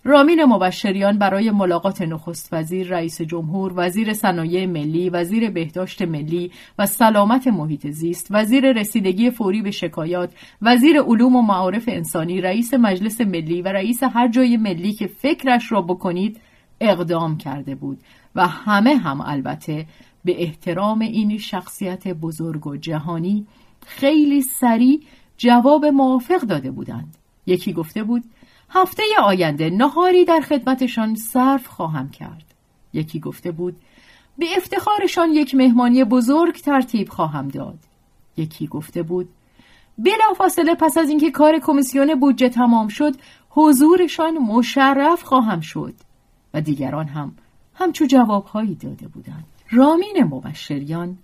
رامین 0.07 0.45
مبشریان 0.45 1.17
برای 1.17 1.51
ملاقات 1.51 2.01
نخست 2.01 2.49
وزیر 2.53 2.87
رئیس 2.87 3.21
جمهور 3.21 3.73
وزیر 3.75 4.13
صنایع 4.13 4.65
ملی 4.65 5.09
وزیر 5.09 5.49
بهداشت 5.49 6.01
ملی 6.01 6.51
و 6.79 6.85
سلامت 6.85 7.47
محیط 7.47 7.87
زیست 7.87 8.27
وزیر 8.29 8.71
رسیدگی 8.71 9.31
فوری 9.31 9.61
به 9.61 9.71
شکایات 9.71 10.33
وزیر 10.61 11.01
علوم 11.01 11.35
و 11.35 11.41
معارف 11.41 11.83
انسانی 11.87 12.41
رئیس 12.41 12.73
مجلس 12.73 13.21
ملی 13.21 13.61
و 13.61 13.67
رئیس 13.67 14.03
هر 14.03 14.27
جای 14.27 14.57
ملی 14.57 14.93
که 14.93 15.07
فکرش 15.07 15.71
را 15.71 15.81
بکنید 15.81 16.39
اقدام 16.81 17.37
کرده 17.37 17.75
بود 17.75 17.99
و 18.35 18.47
همه 18.47 18.95
هم 18.95 19.21
البته 19.21 19.85
به 20.25 20.41
احترام 20.43 20.99
این 20.99 21.37
شخصیت 21.37 22.07
بزرگ 22.07 22.67
و 22.67 22.77
جهانی 22.77 23.45
خیلی 23.85 24.41
سریع 24.41 24.99
جواب 25.37 25.85
موافق 25.85 26.41
داده 26.41 26.71
بودند. 26.71 27.17
یکی 27.47 27.73
گفته 27.73 28.03
بود 28.03 28.23
هفته 28.69 29.03
آینده 29.23 29.69
نهاری 29.69 30.25
در 30.25 30.41
خدمتشان 30.41 31.15
صرف 31.15 31.67
خواهم 31.67 32.09
کرد. 32.09 32.43
یکی 32.93 33.19
گفته 33.19 33.51
بود 33.51 33.75
به 34.37 34.45
افتخارشان 34.57 35.29
یک 35.31 35.55
مهمانی 35.55 36.03
بزرگ 36.03 36.55
ترتیب 36.55 37.09
خواهم 37.09 37.47
داد. 37.47 37.79
یکی 38.37 38.67
گفته 38.67 39.03
بود 39.03 39.29
بلافاصله 39.97 40.75
پس 40.75 40.97
از 40.97 41.09
اینکه 41.09 41.31
کار 41.31 41.59
کمیسیون 41.59 42.19
بودجه 42.19 42.49
تمام 42.49 42.87
شد 42.87 43.15
حضورشان 43.49 44.37
مشرف 44.37 45.23
خواهم 45.23 45.61
شد. 45.61 45.93
و 46.53 46.61
دیگران 46.61 47.07
هم 47.07 47.35
همچو 47.73 48.05
جوابهایی 48.05 48.75
داده 48.75 49.07
بودند. 49.07 49.45
رامین 49.71 50.23
مبشریان 50.23 51.17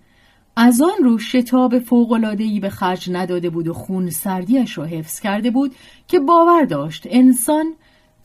از 0.55 0.81
آن 0.81 1.03
رو 1.03 1.17
شتاب 1.17 1.79
فوقلادهی 1.79 2.59
به 2.59 2.69
خرج 2.69 3.09
نداده 3.11 3.49
بود 3.49 3.67
و 3.67 3.73
خون 3.73 4.09
سردیش 4.09 4.77
را 4.77 4.85
حفظ 4.85 5.19
کرده 5.19 5.51
بود 5.51 5.75
که 6.07 6.19
باور 6.19 6.65
داشت 6.65 7.07
انسان 7.09 7.73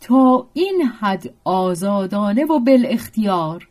تا 0.00 0.46
این 0.52 0.82
حد 1.00 1.34
آزادانه 1.44 2.44
و 2.44 2.58
بل 2.58 2.86
اختیار 2.88 3.68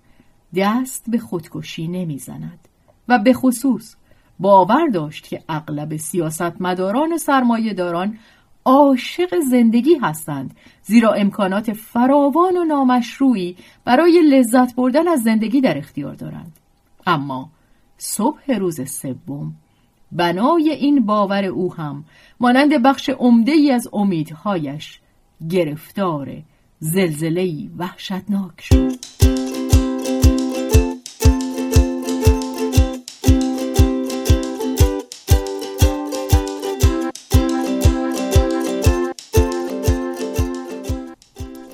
دست 0.55 1.05
به 1.07 1.17
خودکشی 1.17 1.87
نمی‌زند 1.87 2.59
و 3.07 3.19
به 3.19 3.33
خصوص 3.33 3.95
باور 4.39 4.87
داشت 4.87 5.27
که 5.27 5.43
اغلب 5.49 5.95
سیاستمداران 5.95 7.13
و 7.13 7.17
سرمایه 7.17 7.73
داران 7.73 8.17
عاشق 8.65 9.39
زندگی 9.49 9.95
هستند 10.01 10.57
زیرا 10.83 11.13
امکانات 11.13 11.73
فراوان 11.73 12.57
و 12.57 12.63
نامشروعی 12.63 13.55
برای 13.85 14.21
لذت 14.21 14.75
بردن 14.75 15.07
از 15.07 15.21
زندگی 15.21 15.61
در 15.61 15.77
اختیار 15.77 16.13
دارند. 16.13 16.53
اما 17.07 17.49
صبح 17.97 18.51
روز 18.51 18.89
سوم. 18.89 19.55
بنای 20.11 20.69
این 20.69 21.05
باور 21.05 21.45
او 21.45 21.73
هم 21.73 22.05
مانند 22.39 22.83
بخش 22.83 23.09
عمده 23.09 23.51
ای 23.51 23.71
از 23.71 23.87
امیدهایش 23.93 24.99
گرفتار 25.49 26.43
زلزله‌ای 26.79 27.69
وحشتناک 27.77 28.61
شد. 28.61 28.97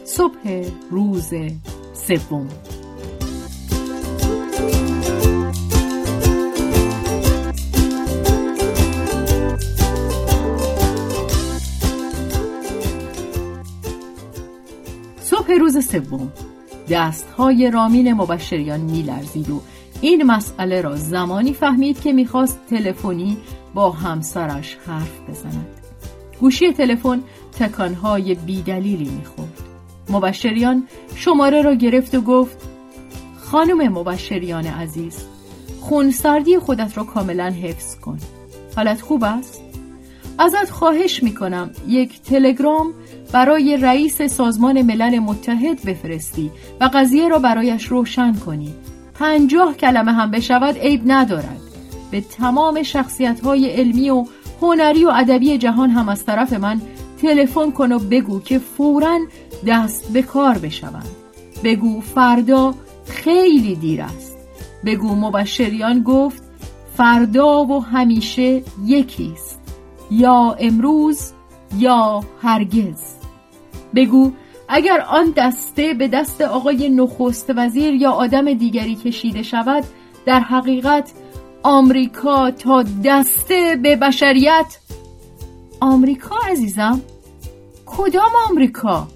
صبح 0.06 0.70
روز 0.90 1.34
سوم. 1.94 2.48
صبح 15.44 15.54
روز 15.54 15.88
سوم. 15.88 16.32
دستهای 16.90 17.72
رامین 17.72 18.14
مبشریان 18.14 18.80
میلرزید 18.80 19.50
و 19.50 19.62
این 20.02 20.24
مسئله 20.24 20.82
را 20.82 20.96
زمانی 20.96 21.54
فهمید 21.54 22.02
که 22.02 22.14
می‌خواست 22.14 22.60
تلفنی 22.70 23.38
با 23.74 23.92
همسرش 23.92 24.78
حرف 24.88 25.20
بزند. 25.30 25.68
گوشی 26.40 26.74
تلفن 26.74 27.24
تکانهای 27.60 28.36
بیدلیلی 28.36 29.10
می‌خورد. 29.10 29.62
مبشریان 30.10 30.88
شماره 31.16 31.62
را 31.62 31.74
گرفت 31.74 32.16
و 32.16 32.22
گفت 32.22 32.58
خانم 33.40 33.94
مبشریان 33.94 34.66
عزیز 34.66 35.18
خونسردی 35.82 36.60
خودت 36.60 36.98
را 36.98 37.04
کاملا 37.04 37.50
حفظ 37.50 37.96
کن. 37.96 38.20
حالت 38.76 39.02
خوب 39.02 39.24
است؟ 39.24 39.62
ازت 40.38 40.70
خواهش 40.70 41.24
می‌کنم 41.24 41.72
یک 41.88 42.22
تلگرام 42.22 42.94
برای 43.34 43.78
رئیس 43.78 44.22
سازمان 44.22 44.82
ملل 44.82 45.20
متحد 45.20 45.86
بفرستی 45.86 46.52
و 46.82 46.90
قضیه 46.94 47.28
را 47.28 47.40
برایش 47.40 47.86
روشن 47.86 48.34
کنی. 48.34 48.74
پنجاه 49.14 49.74
کلمه 49.74 50.12
هم 50.12 50.32
بشود 50.32 50.78
عیب 50.78 51.02
ندارد. 51.06 51.62
به 52.12 52.22
تمام 52.22 52.84
شخصیت 52.84 53.40
های 53.40 53.70
علمی 53.70 54.10
و 54.10 54.26
هنری 54.62 55.06
و 55.06 55.10
ادبی 55.10 55.58
جهان 55.58 55.90
هم 55.90 56.10
از 56.10 56.26
طرف 56.26 56.54
من 56.54 56.82
تلفن 57.22 57.72
کن 57.72 57.92
و 57.92 58.00
بگو 58.00 58.40
که 58.40 58.60
فورا 58.60 59.20
دست 59.68 60.12
به 60.14 60.22
کار 60.22 60.58
بشوند 60.58 61.10
بگو 61.64 62.02
فردا 62.02 62.74
خیلی 63.06 63.76
دیر 63.76 64.02
است. 64.02 64.38
بگو 64.86 65.16
مبشریان 65.16 66.04
گفت 66.04 66.44
فردا 66.98 67.66
و 67.66 67.86
همیشه 67.86 68.64
یکیست 68.86 69.60
یا 70.12 70.56
امروز 70.60 71.32
یا 71.78 72.24
هرگز. 72.42 73.23
بگو 73.96 74.32
اگر 74.70 75.02
آن 75.02 75.34
دسته 75.38 75.94
به 75.94 76.08
دست 76.08 76.42
آقای 76.42 76.90
نخست 76.90 77.52
وزیر 77.56 77.94
یا 77.94 78.12
آدم 78.12 78.54
دیگری 78.54 78.96
کشیده 78.96 79.44
شود 79.44 79.84
در 80.26 80.40
حقیقت 80.40 81.12
آمریکا 81.64 82.52
تا 82.52 82.84
دسته 83.06 83.80
به 83.84 83.96
بشریت. 83.96 84.78
آمریکا 85.80 86.36
عزیزم؟ 86.52 87.02
کدام 87.86 88.32
آمریکا؟ 88.50 89.08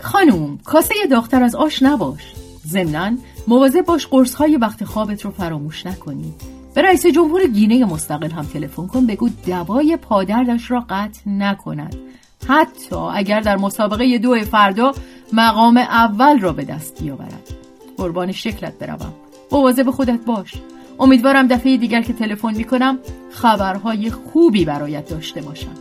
خانوم 0.00 0.58
کاسه 0.64 0.94
داختر 1.10 1.42
از 1.42 1.54
آش 1.54 1.82
نباش. 1.82 2.34
ضمنا 2.66 3.16
مواظب 3.48 3.84
باش 3.84 4.06
قرص 4.06 4.34
های 4.34 4.56
وقت 4.56 4.84
خوابت 4.84 5.24
رو 5.24 5.30
فراموش 5.30 5.86
نکنی. 5.86 6.34
به 6.74 6.82
رئیس 6.82 7.06
جمهور 7.06 7.46
گینه 7.46 7.84
مستقل 7.84 8.30
هم 8.30 8.44
تلفن 8.44 8.86
کن 8.86 9.06
بگو 9.06 9.28
دوای 9.46 9.96
پادردش 9.96 10.70
را 10.70 10.84
قطع 10.88 11.20
نکند. 11.30 11.96
حتی 12.48 12.96
اگر 12.96 13.40
در 13.40 13.56
مسابقه 13.56 14.18
دو 14.18 14.44
فردا 14.44 14.92
مقام 15.32 15.76
اول 15.76 16.40
را 16.40 16.52
به 16.52 16.64
دست 16.64 17.02
بیاورد. 17.02 17.52
قربان 17.96 18.32
شکلت 18.32 18.78
بروم. 18.78 19.12
مواظب 19.52 19.90
خودت 19.90 20.24
باش. 20.24 20.54
امیدوارم 21.00 21.46
دفعه 21.48 21.76
دیگر 21.76 22.02
که 22.02 22.12
تلفن 22.12 22.54
می‌کنم 22.54 22.98
خبرهای 23.30 24.10
خوبی 24.10 24.64
برایت 24.64 25.08
داشته 25.08 25.40
باشم. 25.42 25.74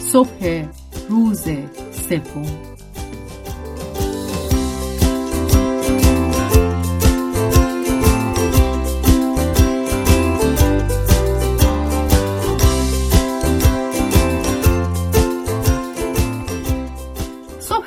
صبح 0.00 0.64
روز 1.08 1.44
سوم 2.10 2.70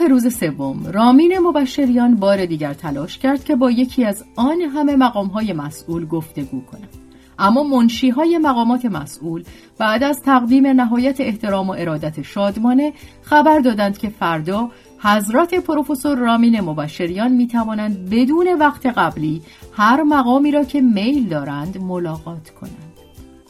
روز 0.10 0.36
سوم. 0.36 0.88
رامین 0.88 1.40
مبشریان 1.40 2.16
بار 2.16 2.46
دیگر 2.46 2.74
تلاش 2.74 3.18
کرد 3.18 3.44
که 3.44 3.56
با 3.56 3.72
یکی 3.72 4.06
از 4.06 4.26
آن 4.36 4.62
همه 4.62 4.96
مقامهای 4.96 5.54
مسئول 5.54 6.06
گفتگو 6.06 6.62
کند. 6.62 7.03
اما 7.40 7.64
منشی 7.64 8.10
های 8.10 8.38
مقامات 8.38 8.86
مسئول 8.86 9.44
بعد 9.78 10.04
از 10.04 10.22
تقدیم 10.22 10.68
نهایت 10.68 11.22
احترام 11.22 11.70
و 11.70 11.76
ارادت 11.78 12.22
شادمانه 12.22 12.94
خبر 13.22 13.60
دادند 13.60 13.98
که 13.98 14.10
فردا 14.10 14.70
حضرت 15.00 15.54
پروفسور 15.54 16.18
رامین 16.18 16.62
مبشریان 16.62 17.32
می 17.32 17.48
توانند 17.48 18.10
بدون 18.10 18.54
وقت 18.60 18.86
قبلی 18.86 19.42
هر 19.74 20.04
مقامی 20.04 20.52
را 20.52 20.64
که 20.64 20.82
میل 20.82 21.30
دارند 21.30 21.78
ملاقات 21.78 22.50
کنند. 22.50 22.94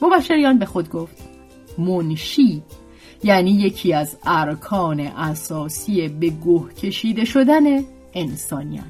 مبشریان 0.02 0.60
به 0.60 0.65
خود 0.65 0.89
گفت 0.89 1.17
منشی 1.78 2.63
یعنی 3.24 3.52
یکی 3.52 3.93
از 3.93 4.17
ارکان 4.26 5.00
اساسی 5.00 6.08
به 6.08 6.30
گوه 6.30 6.74
کشیده 6.74 7.26
شدن 7.26 7.63
انسانیت. 8.13 8.84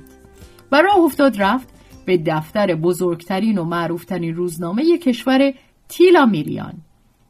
و 0.72 0.82
راه 0.82 0.98
افتاد 0.98 1.42
رفت 1.42 1.73
به 2.06 2.18
دفتر 2.18 2.76
بزرگترین 2.76 3.58
و 3.58 3.64
معروفترین 3.64 4.36
روزنامه 4.36 4.98
کشور 4.98 5.54
تیلا 5.90 6.26
میریان 6.26 6.74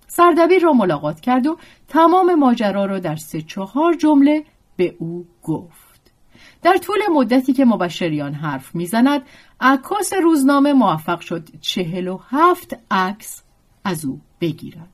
سردبیر 0.08 0.62
را 0.62 0.74
ملاقات 0.74 1.20
کرد 1.20 1.48
و 1.48 1.58
تمام 1.88 2.36
ماجرا 2.36 2.86
را 2.86 3.00
در 3.00 3.16
سه 3.16 3.42
چهار 3.42 3.94
جمله 3.94 4.44
به 4.76 4.96
او 5.00 5.26
گفت. 5.44 6.12
در 6.62 6.78
طول 6.78 7.00
مدتی 7.12 7.54
که 7.54 7.66
مبشریان 7.66 8.34
حرف 8.34 8.76
می‌زند 8.76 9.22
عکاس 9.62 10.14
روزنامه 10.14 10.74
موفق 10.74 11.20
شد 11.20 11.50
چهل 11.62 12.08
و 12.08 12.20
هفت 12.30 12.78
عکس 12.92 13.44
از 13.84 14.06
او 14.06 14.22
بگیرد. 14.42 14.90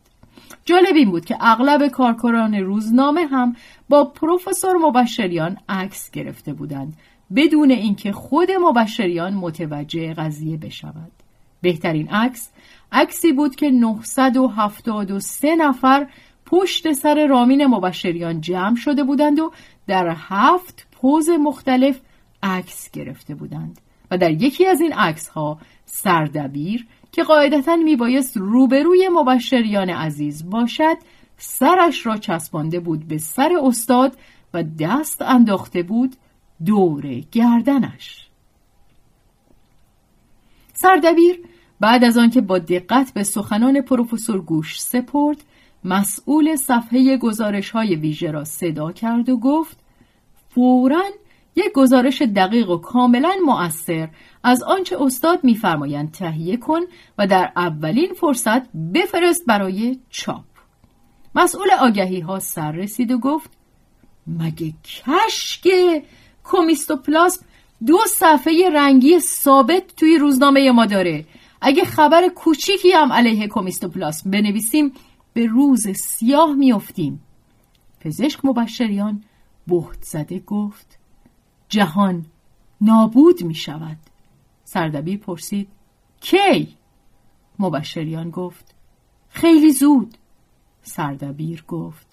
جالب 0.66 0.96
این 0.96 1.12
بود 1.12 1.26
که 1.26 1.38
اغلب 1.40 1.88
کارکنان 1.88 2.56
روزنامه 2.56 3.26
هم 3.26 3.56
با 3.90 4.06
پروفسور 4.06 4.78
مبشریان 4.78 5.58
عکس 5.70 6.12
گرفته 6.12 6.54
بودند. 6.54 6.94
بدون 7.36 7.72
اینکه 7.72 8.12
خود 8.12 8.52
مبشریان 8.52 9.34
متوجه 9.34 10.14
قضیه 10.14 10.58
بشود. 10.58 11.12
بهترین 11.62 12.10
عکس 12.10 12.50
عکسی 12.92 13.32
بود 13.32 13.56
که 13.56 13.70
973 13.70 15.56
نفر 15.56 16.08
پشت 16.46 16.94
سر 16.94 17.28
رامین 17.28 17.66
مبشریان 17.66 18.42
جمع 18.42 18.76
شده 18.76 19.04
بودند 19.04 19.40
و 19.40 19.52
در 19.88 20.16
هفت 20.18 20.88
پوز 20.92 21.30
مختلف 21.30 22.00
عکس 22.44 22.92
گرفته 22.92 23.36
بودند 23.36 23.80
و 24.12 24.18
در 24.18 24.32
یکی 24.32 24.66
از 24.66 24.82
این 24.82 24.94
عکس 24.94 25.28
ها 25.28 25.60
سردبیر 25.86 26.88
که 27.12 27.24
قاعدتا 27.24 27.76
میبایست 27.76 28.38
روبروی 28.38 29.10
مبشریان 29.12 29.90
عزیز 29.90 30.50
باشد 30.50 30.98
سرش 31.38 32.06
را 32.06 32.18
چسبانده 32.18 32.80
بود 32.80 33.08
به 33.08 33.18
سر 33.18 33.52
استاد 33.64 34.18
و 34.54 34.64
دست 34.80 35.22
انداخته 35.22 35.84
بود 35.84 36.16
دور 36.66 37.08
گردنش. 37.32 38.30
سردبیر 40.74 41.40
بعد 41.80 42.04
از 42.04 42.18
آنکه 42.18 42.42
با 42.42 42.60
دقت 42.60 43.14
به 43.14 43.24
سخنان 43.24 43.82
پروفسور 43.82 44.42
گوش 44.42 44.82
سپرد 44.82 45.44
مسئول 45.84 46.56
صفحه 46.56 47.18
گزارش 47.18 47.72
های 47.72 47.96
ویژه 47.96 48.32
را 48.32 48.44
صدا 48.44 48.92
کرد 48.92 49.30
و 49.30 49.38
گفت 49.38 49.78
فورا 50.50 51.04
یک 51.56 51.72
گزارش 51.74 52.22
دقیق 52.22 52.70
و 52.70 52.78
کاملا 52.78 53.36
مؤثر 53.46 54.10
از 54.44 54.64
آنچه 54.64 55.02
استاد 55.02 55.44
میفرمایند 55.44 56.12
تهیه 56.12 56.58
کن 56.58 56.80
و 57.18 57.28
در 57.28 57.52
اولین 57.56 58.14
فرصت 58.14 58.72
بفرست 58.94 59.46
برای 59.48 60.00
چاپ. 60.10 60.46
مسئول 61.36 61.68
آگهی 61.80 62.20
ها 62.20 62.40
سر 62.40 62.72
رسید 62.72 63.12
و 63.12 63.18
گفت 63.18 63.52
مگه 64.28 64.74
کشکه 64.84 66.04
کومیستوپلاسم 66.50 67.46
دو 67.88 67.98
صفحه 68.20 68.70
رنگی 68.74 69.20
ثابت 69.20 69.96
توی 69.98 70.18
روزنامه 70.18 70.72
ما 70.72 70.86
داره. 70.86 71.26
اگه 71.62 71.86
خبر 71.86 72.28
کوچیکی 72.28 72.92
هم 72.92 73.14
علیه 73.14 73.48
کومیستوپلاسم 73.48 74.32
بنویسیم 74.32 74.94
به 75.34 75.46
روز 75.46 75.88
سیاه 75.88 76.54
میافتیم. 76.54 77.22
پزشک 78.00 78.46
مبشریان 78.46 79.24
بهت 79.68 80.04
زده 80.04 80.40
گفت 80.40 81.00
جهان 81.70 82.26
نابود 82.82 83.44
می 83.44 83.56
شود 83.56 83.98
سردبیر 84.64 85.18
پرسید 85.18 85.68
کی؟ 86.22 86.76
مبشریان 87.60 88.30
گفت 88.30 88.76
خیلی 89.30 89.72
زود. 89.72 90.18
سردبیر 90.82 91.64
گفت 91.68 92.09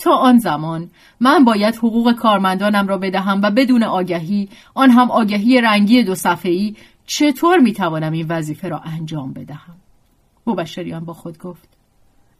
تا 0.00 0.12
آن 0.12 0.38
زمان. 0.38 0.90
من 1.20 1.44
باید 1.44 1.76
حقوق 1.76 2.12
کارمندانم 2.12 2.88
را 2.88 2.98
بدهم 2.98 3.40
و 3.42 3.50
بدون 3.50 3.82
آگهی 3.82 4.48
آن 4.74 4.90
هم 4.90 5.10
آگهی 5.10 5.60
رنگی 5.60 6.02
دو 6.02 6.14
صفحه‌ای 6.14 6.76
چطور 7.06 7.58
می‌توانم 7.58 8.12
این 8.12 8.26
وظیفه 8.28 8.68
را 8.68 8.78
انجام 8.78 9.32
بدهم؟ 9.32 9.76
مبشریان 10.46 11.04
با 11.04 11.12
خود 11.12 11.38
گفت 11.38 11.68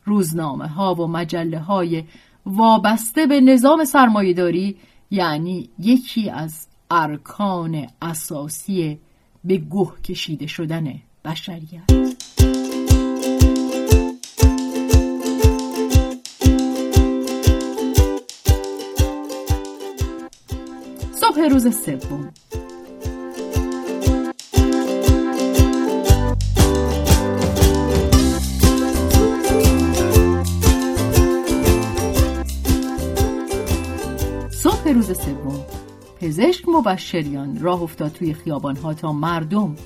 روزنامه 0.04 0.66
ها 0.66 0.94
و 0.94 1.06
مجله 1.06 1.58
های 1.58 2.04
وابسته 2.46 3.26
به 3.26 3.40
نظام 3.40 3.84
سرمایهداری 3.84 4.76
یعنی 5.10 5.68
یکی 5.78 6.30
از 6.30 6.66
ارکان 6.90 7.86
اساسی 8.02 8.98
به 9.44 9.56
گوه 9.56 10.00
کشیده 10.00 10.46
شدن 10.46 10.94
بشریت. 11.24 12.19
صبح 21.40 21.48
روز 21.48 21.76
سوم. 21.76 22.32
صبح 34.50 34.92
روز 34.92 35.06
سوم. 35.20 35.64
پزشک 36.20 36.68
مبشریان 36.68 37.58
راه 37.60 37.82
افتاد 37.82 38.12
توی 38.12 38.34
خیابانها 38.34 38.94
تا 38.94 39.12
مردم 39.12 39.76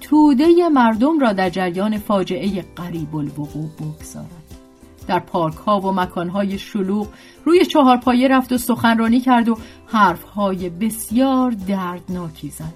توده 0.00 0.68
مردم 0.68 1.18
را 1.18 1.32
در 1.32 1.50
جریان 1.50 1.98
فاجعه 1.98 2.62
قریب 2.76 3.16
الوقوع 3.16 3.70
بگذارد 3.80 4.43
در 5.06 5.18
پارک 5.18 5.54
ها 5.54 5.80
و 5.80 5.92
مکان 5.92 6.28
های 6.28 6.58
شلوغ 6.58 7.08
روی 7.44 7.66
چهارپایه 7.66 8.28
رفت 8.28 8.52
و 8.52 8.58
سخنرانی 8.58 9.20
کرد 9.20 9.48
و 9.48 9.58
حرف 9.86 10.22
های 10.22 10.70
بسیار 10.70 11.50
دردناکی 11.50 12.50
زد. 12.50 12.74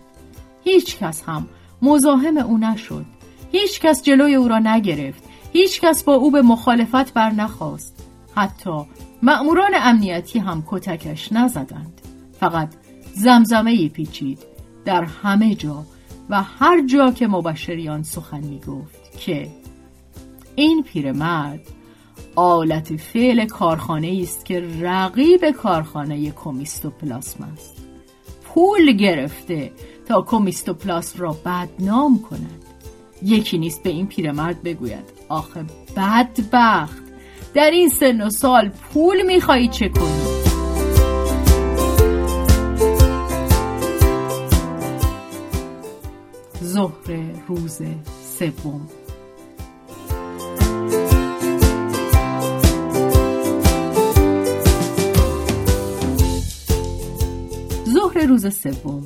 هیچ 0.64 0.98
کس 0.98 1.22
هم 1.26 1.46
مزاحم 1.82 2.36
او 2.36 2.58
نشد. 2.58 3.04
هیچ 3.52 3.80
کس 3.80 4.02
جلوی 4.02 4.34
او 4.34 4.48
را 4.48 4.58
نگرفت. 4.58 5.22
هیچ 5.52 5.80
کس 5.80 6.04
با 6.04 6.14
او 6.14 6.30
به 6.30 6.42
مخالفت 6.42 7.14
بر 7.14 7.30
نخواست. 7.30 8.04
حتی 8.34 8.84
مأموران 9.22 9.70
امنیتی 9.74 10.38
هم 10.38 10.64
کتکش 10.66 11.32
نزدند. 11.32 12.00
فقط 12.40 12.68
زمزمه 13.14 13.88
پیچید 13.88 14.38
در 14.84 15.04
همه 15.04 15.54
جا 15.54 15.84
و 16.30 16.42
هر 16.42 16.86
جا 16.86 17.10
که 17.10 17.26
مبشریان 17.28 18.02
سخن 18.02 18.40
می 18.40 18.60
گفت 18.60 19.18
که 19.18 19.48
این 20.54 20.82
پیرمرد 20.82 21.60
آلت 22.37 22.96
فعل 22.96 23.46
کارخانه 23.46 24.18
است 24.22 24.44
که 24.44 24.62
رقیب 24.81 25.50
کارخانه 25.50 26.31
کومیستوپلاسم 26.31 27.44
است. 27.52 27.76
پول 28.44 28.92
گرفته 28.92 29.72
تا 30.09 30.22
کومیستوپلاسم 30.22 31.22
را 31.22 31.37
بدنام 31.44 32.22
کند. 32.31 32.64
یکی 33.22 33.59
نیست 33.59 33.83
به 33.83 33.90
این 33.90 34.07
پیرمرد 34.07 34.62
بگوید 34.62 35.12
آخه 35.28 35.64
بدبخت. 35.96 37.02
در 37.54 37.70
این 37.70 37.88
سن 37.88 38.20
و 38.20 38.31
سال 38.31 38.68
پول 38.68 39.22
میخوایی 39.26 39.68
چه 39.68 39.88
کنی؟ 39.88 40.38
ظهر 46.64 47.11
روز 47.48 47.78
سوم. 48.38 48.88
ظهر 58.08 58.26
روز 58.26 58.58
سوم 58.58 59.02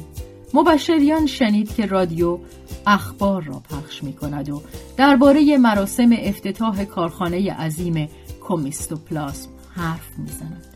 مبشریان 0.55 1.27
شنید 1.27 1.75
که 1.75 1.87
رادیو 1.87 2.39
اخبار 2.87 3.43
را 3.43 3.63
پخش 3.71 4.05
می 4.05 4.13
کند 4.13 4.49
و 4.49 4.63
درباره 4.97 5.59
مراسم 5.59 6.11
افتتاح 6.19 6.85
کارخانه 6.85 7.53
عظیم 7.53 8.09
کومیستوپلاسم 8.41 9.49
حرف 9.75 10.19
می 10.19 10.29
زند. 10.29 10.67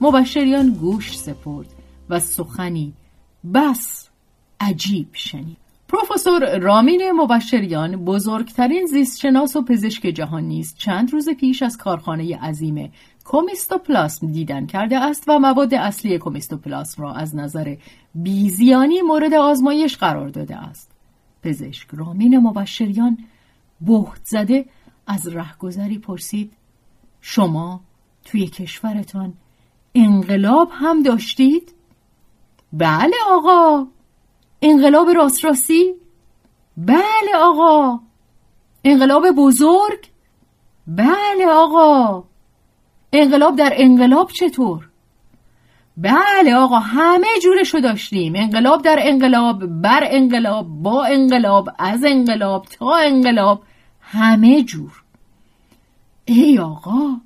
مبشریان 0.00 0.70
گوش 0.70 1.18
سپرد 1.18 1.66
و 2.10 2.20
سخنی 2.20 2.92
بس 3.54 4.08
عجیب 4.60 5.08
شنید. 5.12 5.56
پروفسور 5.88 6.58
رامین 6.58 7.12
مبشریان 7.12 8.04
بزرگترین 8.04 8.86
زیستشناس 8.86 9.56
و 9.56 9.62
پزشک 9.62 10.02
جهان 10.02 10.44
نیست 10.44 10.76
چند 10.78 11.12
روز 11.12 11.28
پیش 11.28 11.62
از 11.62 11.76
کارخانه 11.76 12.36
عظیم 12.36 12.92
کومیستوپلاسم 13.28 14.32
دیدن 14.32 14.66
کرده 14.66 14.98
است 14.98 15.24
و 15.28 15.38
مواد 15.38 15.74
اصلی 15.74 16.18
کومیستوپلاسم 16.18 17.02
را 17.02 17.12
از 17.12 17.36
نظر 17.36 17.76
بیزیانی 18.14 19.02
مورد 19.02 19.34
آزمایش 19.34 19.96
قرار 19.96 20.28
داده 20.28 20.56
است 20.56 20.90
پزشک 21.42 21.88
رامین 21.92 22.38
مبشریان 22.38 23.18
بهت 23.80 24.24
زده 24.24 24.66
از 25.06 25.28
رهگذری 25.28 25.98
پرسید 25.98 26.52
شما 27.20 27.80
توی 28.24 28.46
کشورتان 28.46 29.34
انقلاب 29.94 30.68
هم 30.72 31.02
داشتید؟ 31.02 31.74
بله 32.72 33.16
آقا 33.30 33.86
انقلاب 34.62 35.08
راست 35.08 35.44
راستی؟ 35.44 35.94
بله 36.76 37.36
آقا 37.36 38.00
انقلاب 38.84 39.30
بزرگ؟ 39.30 40.08
بله 40.86 41.46
آقا 41.50 42.24
انقلاب 43.12 43.56
در 43.56 43.72
انقلاب 43.76 44.30
چطور؟ 44.30 44.88
بله 45.96 46.54
آقا 46.54 46.78
همه 46.78 47.26
جورشو 47.42 47.78
داشتیم. 47.78 48.32
انقلاب 48.36 48.82
در 48.82 48.98
انقلاب 49.02 49.66
بر 49.66 50.00
انقلاب 50.04 50.66
با 50.68 51.04
انقلاب 51.04 51.68
از 51.78 52.04
انقلاب 52.04 52.64
تا 52.64 52.96
انقلاب 52.96 53.62
همه 54.00 54.62
جور. 54.62 55.02
ای 56.24 56.58
آقا 56.58 57.20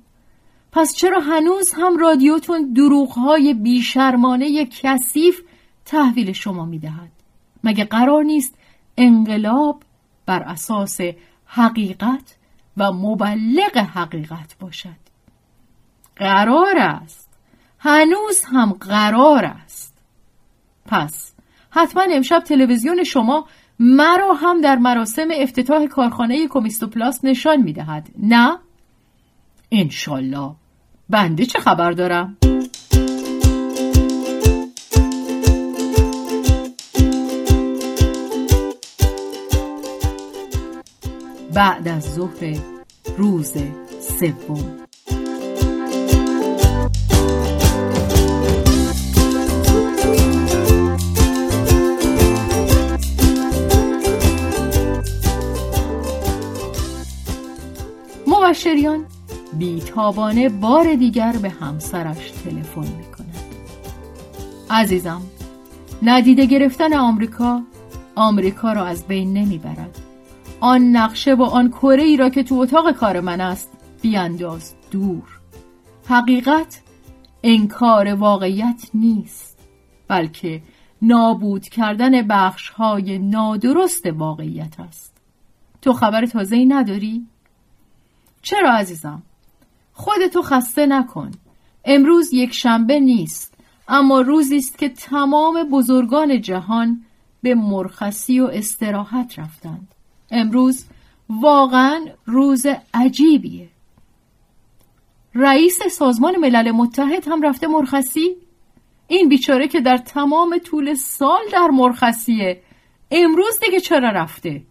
پس 0.71 0.95
چرا 0.95 1.19
هنوز 1.19 1.73
هم 1.73 1.97
رادیوتون 1.97 2.73
دروغهای 2.73 3.53
بیشرمانه 3.53 4.65
کثیف 4.65 5.41
تحویل 5.85 6.31
شما 6.31 6.65
می‌دهد؟ 6.65 7.11
مگه 7.63 7.83
قرار 7.83 8.23
نیست 8.23 8.57
انقلاب 8.97 9.83
بر 10.25 10.43
اساس 10.43 10.97
حقیقت 11.45 12.35
و 12.77 12.91
مبلغ 12.91 13.77
حقیقت 13.77 14.55
باشد؟ 14.59 15.02
قرار 16.15 16.77
است. 16.77 17.29
هنوز 17.79 18.43
هم 18.51 18.73
قرار 18.73 19.45
است. 19.45 19.97
پس 20.85 21.33
حتما 21.69 22.03
امشب 22.11 22.39
تلویزیون 22.39 23.03
شما 23.03 23.47
مرا 23.79 24.33
هم 24.33 24.61
در 24.61 24.75
مراسم 24.75 25.27
افتتاح 25.33 25.85
کارخانه 25.85 26.47
کومیستوپلاس 26.47 27.19
نشان 27.23 27.61
می‌دهد. 27.61 28.09
نه؟ 28.19 28.57
انشالله. 29.71 30.51
بنده 31.09 31.45
چه 31.45 31.59
خبر 31.59 31.91
دارم؟ 31.91 32.37
بعد 41.53 41.87
از 41.87 42.03
ظهر 42.03 42.57
روز 43.17 43.53
سوم. 44.19 44.82
مبشریان 58.65 59.05
بیتابانه 59.57 60.49
بار 60.49 60.95
دیگر 60.95 61.31
به 61.41 61.49
همسرش 61.49 62.31
تلفن 62.31 62.81
می‌کند. 62.81 63.43
عزیزم 64.69 65.21
ندیده 66.03 66.45
گرفتن 66.45 66.93
آمریکا 66.93 67.61
آمریکا 68.15 68.73
را 68.73 68.85
از 68.85 69.07
بین 69.07 69.33
نمی‌برد. 69.33 69.99
آن 70.59 70.81
نقشه 70.81 71.33
و 71.33 71.43
آن 71.43 71.69
کره 71.69 72.03
ای 72.03 72.17
را 72.17 72.29
که 72.29 72.43
تو 72.43 72.55
اتاق 72.55 72.91
کار 72.91 73.19
من 73.19 73.41
است 73.41 73.69
بیانداز 74.01 74.73
دور. 74.91 75.39
حقیقت 76.09 76.81
انکار 77.43 78.13
واقعیت 78.13 78.89
نیست 78.93 79.59
بلکه 80.07 80.61
نابود 81.01 81.63
کردن 81.63 82.21
بخش 82.21 82.69
های 82.69 83.19
نادرست 83.19 84.05
واقعیت 84.05 84.79
است. 84.79 85.17
تو 85.81 85.93
خبر 85.93 86.25
تازه 86.25 86.55
ای 86.55 86.65
نداری؟ 86.65 87.27
چرا 88.43 88.71
عزیزم؟ 88.73 89.21
خودتو 89.93 90.41
خسته 90.41 90.85
نکن. 90.85 91.31
امروز 91.85 92.33
یک 92.33 92.53
شنبه 92.53 92.99
نیست 92.99 93.53
اما 93.87 94.21
روزی 94.21 94.57
است 94.57 94.77
که 94.77 94.89
تمام 94.89 95.63
بزرگان 95.63 96.41
جهان 96.41 97.05
به 97.43 97.55
مرخصی 97.55 98.39
و 98.39 98.45
استراحت 98.45 99.39
رفتند. 99.39 99.87
امروز 100.31 100.85
واقعا 101.29 102.05
روز 102.25 102.65
عجیبیه. 102.93 103.69
رئیس 105.35 105.79
سازمان 105.91 106.35
ملل 106.35 106.71
متحد 106.71 107.27
هم 107.27 107.41
رفته 107.41 107.67
مرخصی؟ 107.67 108.35
این 109.07 109.29
بیچاره 109.29 109.67
که 109.67 109.81
در 109.81 109.97
تمام 109.97 110.57
طول 110.57 110.93
سال 110.93 111.41
در 111.51 111.67
مرخصیه. 111.67 112.61
امروز 113.11 113.59
دیگه 113.65 113.79
چرا 113.79 114.09
رفته؟ 114.09 114.63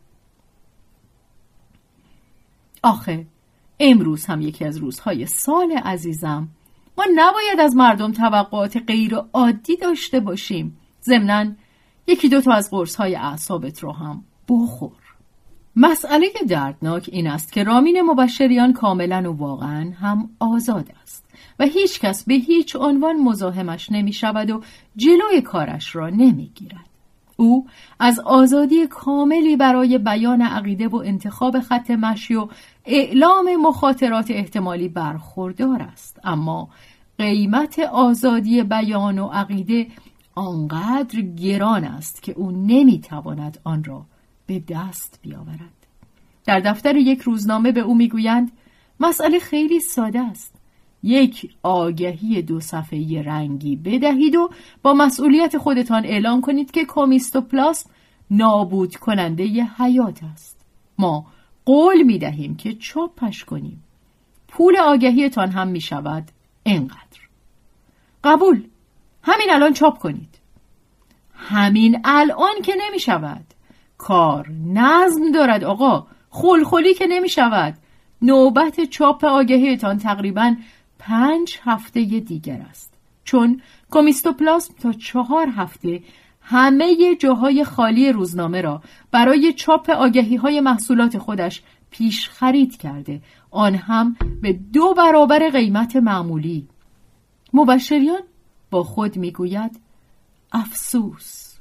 آخه 2.82 3.26
امروز 3.84 4.26
هم 4.26 4.40
یکی 4.40 4.64
از 4.64 4.76
روزهای 4.76 5.26
سال 5.26 5.72
عزیزم. 5.72 6.48
ما 6.98 7.04
نباید 7.14 7.60
از 7.60 7.76
مردم 7.76 8.12
توقعات 8.12 8.76
غیر 8.76 9.14
عادی 9.32 9.76
داشته 9.76 10.20
باشیم. 10.20 10.78
ضمنا 11.04 11.52
یکی 12.06 12.28
دو 12.28 12.40
تا 12.40 12.52
از 12.52 12.70
قرص 12.70 12.96
های 12.96 13.14
اعصابت 13.14 13.80
رو 13.80 13.92
هم 13.92 14.24
بخور. 14.48 14.92
مسئله 15.76 16.26
دردناک 16.48 17.08
این 17.12 17.26
است 17.26 17.52
که 17.52 17.64
رامین 17.64 18.02
مبشریان 18.02 18.72
کاملا 18.72 19.32
و 19.32 19.36
واقعا 19.36 19.92
هم 20.00 20.30
آزاد 20.40 20.90
است 21.02 21.24
و 21.58 21.64
هیچ 21.64 22.00
کس 22.00 22.24
به 22.24 22.34
هیچ 22.34 22.76
عنوان 22.76 23.16
مزاحمش 23.16 23.92
نمی 23.92 24.12
شود 24.12 24.50
و 24.50 24.62
جلوی 24.96 25.40
کارش 25.40 25.96
را 25.96 26.10
نمی 26.10 26.52
گیرد. 26.54 26.91
او 27.42 27.66
از 27.98 28.20
آزادی 28.20 28.86
کاملی 28.86 29.56
برای 29.56 29.98
بیان 29.98 30.42
عقیده 30.42 30.88
و 30.88 30.96
انتخاب 30.96 31.60
خط 31.60 31.90
مشی 31.90 32.34
و 32.34 32.48
اعلام 32.84 33.56
مخاطرات 33.56 34.30
احتمالی 34.30 34.88
برخوردار 34.88 35.82
است. 35.82 36.20
اما 36.24 36.68
قیمت 37.18 37.78
آزادی 37.78 38.62
بیان 38.62 39.18
و 39.18 39.26
عقیده 39.26 39.86
آنقدر 40.34 41.20
گران 41.20 41.84
است 41.84 42.22
که 42.22 42.32
او 42.32 42.50
نمی‌تواند 42.50 43.58
آن 43.64 43.84
را 43.84 44.06
به 44.46 44.62
دست 44.68 45.18
بیاورد. 45.22 45.86
در 46.44 46.60
دفتر 46.60 46.96
یک 46.96 47.20
روزنامه 47.20 47.72
به 47.72 47.80
او 47.80 47.94
می‌گویند 47.94 48.52
مسئله 49.00 49.38
خیلی 49.38 49.80
ساده 49.80 50.20
است. 50.20 50.51
یک 51.02 51.54
آگهی 51.62 52.42
دو 52.42 52.60
صفحه 52.60 53.22
رنگی 53.22 53.76
بدهید 53.76 54.36
و 54.36 54.50
با 54.82 54.94
مسئولیت 54.94 55.58
خودتان 55.58 56.04
اعلام 56.04 56.40
کنید 56.40 56.70
که 56.70 56.84
کومیستوپلاسم 56.84 57.90
نابود 58.30 58.96
کننده 58.96 59.44
ی 59.44 59.60
حیات 59.60 60.20
است. 60.32 60.66
ما 60.98 61.26
قول 61.64 62.02
می 62.02 62.18
دهیم 62.18 62.56
که 62.56 62.74
چاپش 62.74 63.44
کنیم. 63.44 63.84
پول 64.48 64.76
آگهیتان 64.76 65.50
هم 65.50 65.68
می 65.68 65.80
شود 65.80 66.24
اینقدر 66.62 67.20
قبول. 68.24 68.64
همین 69.22 69.46
الان 69.50 69.72
چاپ 69.72 69.98
کنید. 69.98 70.38
همین 71.34 72.00
الان 72.04 72.62
که 72.64 72.72
نمی 72.88 73.00
شود. 73.00 73.44
کار 73.98 74.48
نظم 74.48 75.32
دارد 75.34 75.64
آقا. 75.64 76.06
خلخلی 76.30 76.94
که 76.94 77.06
نمی 77.06 77.28
شود. 77.28 77.74
نوبت 78.22 78.84
چاپ 78.84 79.24
آگهیتان 79.24 79.98
تقریبا 79.98 80.54
پنج 81.02 81.58
هفته 81.62 82.04
دیگر 82.20 82.66
است. 82.70 82.94
چون 83.24 83.60
کومیستوپلاسم 83.90 84.74
تا 84.80 84.92
چهار 84.92 85.48
هفته 85.56 86.02
همه 86.40 87.16
جاهای 87.16 87.64
خالی 87.64 88.12
روزنامه 88.12 88.60
را 88.60 88.82
برای 89.10 89.52
چاپ 89.52 89.90
آگهی 89.90 90.36
های 90.36 90.60
محصولات 90.60 91.18
خودش 91.18 91.62
پیش 91.90 92.28
خرید 92.28 92.76
کرده. 92.76 93.20
آن 93.50 93.74
هم 93.74 94.16
به 94.42 94.52
دو 94.52 94.94
برابر 94.94 95.50
قیمت 95.50 95.96
معمولی. 95.96 96.68
مبشریان 97.52 98.22
با 98.70 98.84
خود 98.84 99.16
می‌گوید 99.16 99.80
افسوس. 100.52 101.54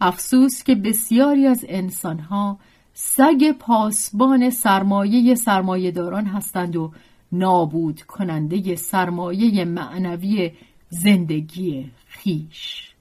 افسوس 0.00 0.62
که 0.62 0.74
بسیاری 0.74 1.46
از 1.46 1.64
انسانها 1.68 2.58
سگ 2.94 3.52
پاسبان 3.52 4.50
سرمایه 4.50 5.34
سرمایهداران 5.34 6.24
هستند 6.24 6.76
و 6.76 6.92
نابود 7.38 8.02
کننده 8.02 8.76
سرمایه 8.76 9.64
معنوی 9.64 10.52
زندگی 10.88 11.90
خیش 12.06 12.94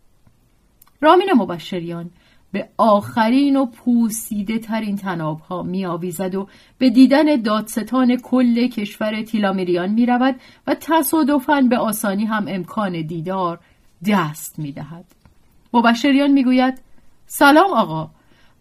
رامین 1.01 1.33
مبشریان 1.37 2.09
به 2.51 2.69
آخرین 2.77 3.55
و 3.55 3.65
پوسیده 3.65 4.59
ترین 4.59 4.95
تناب 4.95 5.39
ها 5.39 5.63
می 5.63 5.85
آویزد 5.85 6.35
و 6.35 6.47
به 6.77 6.89
دیدن 6.89 7.35
دادستان 7.35 8.15
کل 8.15 8.67
کشور 8.67 9.21
تیلامیریان 9.21 9.89
می 9.89 10.05
رود 10.05 10.35
و 10.67 10.75
تصادفاً 10.75 11.61
به 11.61 11.77
آسانی 11.77 12.25
هم 12.25 12.45
امکان 12.47 13.01
دیدار 13.01 13.59
دست 14.07 14.59
می 14.59 14.71
دهد. 14.71 15.05
مبشریان 15.73 16.31
می 16.31 16.43
گوید 16.43 16.81
سلام 17.25 17.73
آقا 17.73 18.09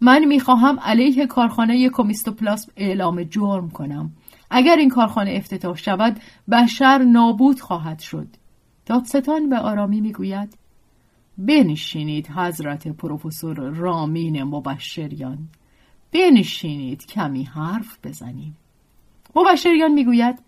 من 0.01 0.25
می 0.25 0.39
خواهم 0.39 0.79
علیه 0.79 1.27
کارخانه 1.27 1.89
کومیستوپلاسم 1.89 2.71
اعلام 2.77 3.23
جرم 3.23 3.69
کنم 3.69 4.11
اگر 4.55 4.75
این 4.75 4.89
کارخانه 4.89 5.31
افتتاح 5.31 5.77
شود 5.77 6.19
بشر 6.51 6.97
نابود 6.97 7.59
خواهد 7.59 7.99
شد. 7.99 8.27
دادستان 8.85 9.49
به 9.49 9.57
آرامی 9.59 10.01
می 10.01 10.11
گوید 10.11 10.57
بنشینید 11.37 12.27
حضرت 12.27 12.87
پروفسور 12.87 13.55
رامین 13.55 14.43
مبشریان. 14.43 15.37
بنشینید 16.11 17.05
کمی 17.05 17.43
حرف 17.43 17.97
بزنیم. 18.03 18.57
مبشریان 19.35 19.91
می‌گوید 19.91 20.39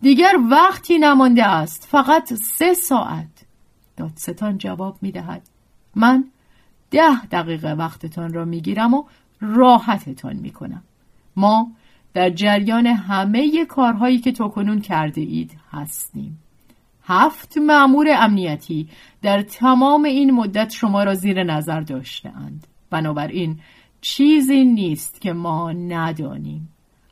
دیگر 0.00 0.32
وقتی 0.50 0.98
نمانده 0.98 1.46
است 1.46 1.88
فقط 1.90 2.32
سه 2.32 2.74
ساعت. 2.74 3.46
دادستان 3.96 4.58
جواب 4.58 4.96
می‌دهد 5.02 5.42
من 5.94 6.24
ده 6.90 7.26
دقیقه 7.26 7.72
وقتتان 7.72 8.32
را 8.32 8.44
می‌گیرم 8.44 8.94
و 8.94 9.04
راحتتان 9.40 10.36
می‌کنم. 10.36 10.82
ما 11.36 11.72
در 12.14 12.30
جریان 12.30 12.86
همه 12.86 13.64
کارهایی 13.66 14.18
که 14.18 14.32
تو 14.32 14.48
کنون 14.48 14.80
کرده 14.80 15.20
اید 15.20 15.56
هستیم. 15.72 16.38
هفت 17.04 17.58
معمور 17.58 18.06
امنیتی 18.18 18.88
در 19.22 19.42
تمام 19.42 20.04
این 20.04 20.30
مدت 20.30 20.70
شما 20.70 21.02
را 21.02 21.14
زیر 21.14 21.42
نظر 21.42 21.80
داشتهاند 21.80 22.66
بنابراین 22.90 23.58
چیزی 24.00 24.64
نیست 24.64 25.20
که 25.20 25.32
ما 25.32 25.72
ندانیم. 25.72 26.68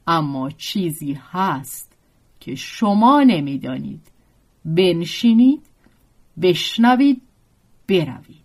اما 0.07 0.51
چیزی 0.51 1.19
هست 1.31 1.93
که 2.41 2.55
شما 2.55 3.23
نمی‌دانید. 3.23 4.01
بنشینید 4.65 5.63
بشنوید 6.43 7.23
بروید. 7.89 8.39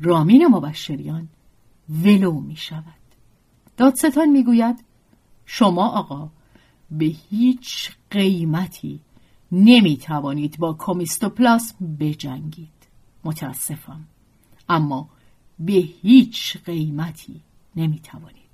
رامین 0.00 0.46
مبشریان 0.46 1.28
ولو 2.04 2.40
می 2.40 2.56
شود 2.56 3.03
دادستان 3.76 4.28
می 4.28 4.44
گوید 4.44 4.84
شما 5.46 5.88
آقا 5.88 6.28
به 6.90 7.04
هیچ 7.30 7.90
قیمتی 8.10 9.00
نمی 9.52 9.96
توانید 9.96 10.58
با 10.58 10.72
کومیستوپلاسم 10.72 11.96
بجنگید. 12.00 12.68
متاسفم. 13.24 14.04
اما 14.68 15.08
به 15.58 15.72
هیچ 16.02 16.56
قیمتی 16.64 17.40
نمی 17.76 18.00
توانید 18.00 18.44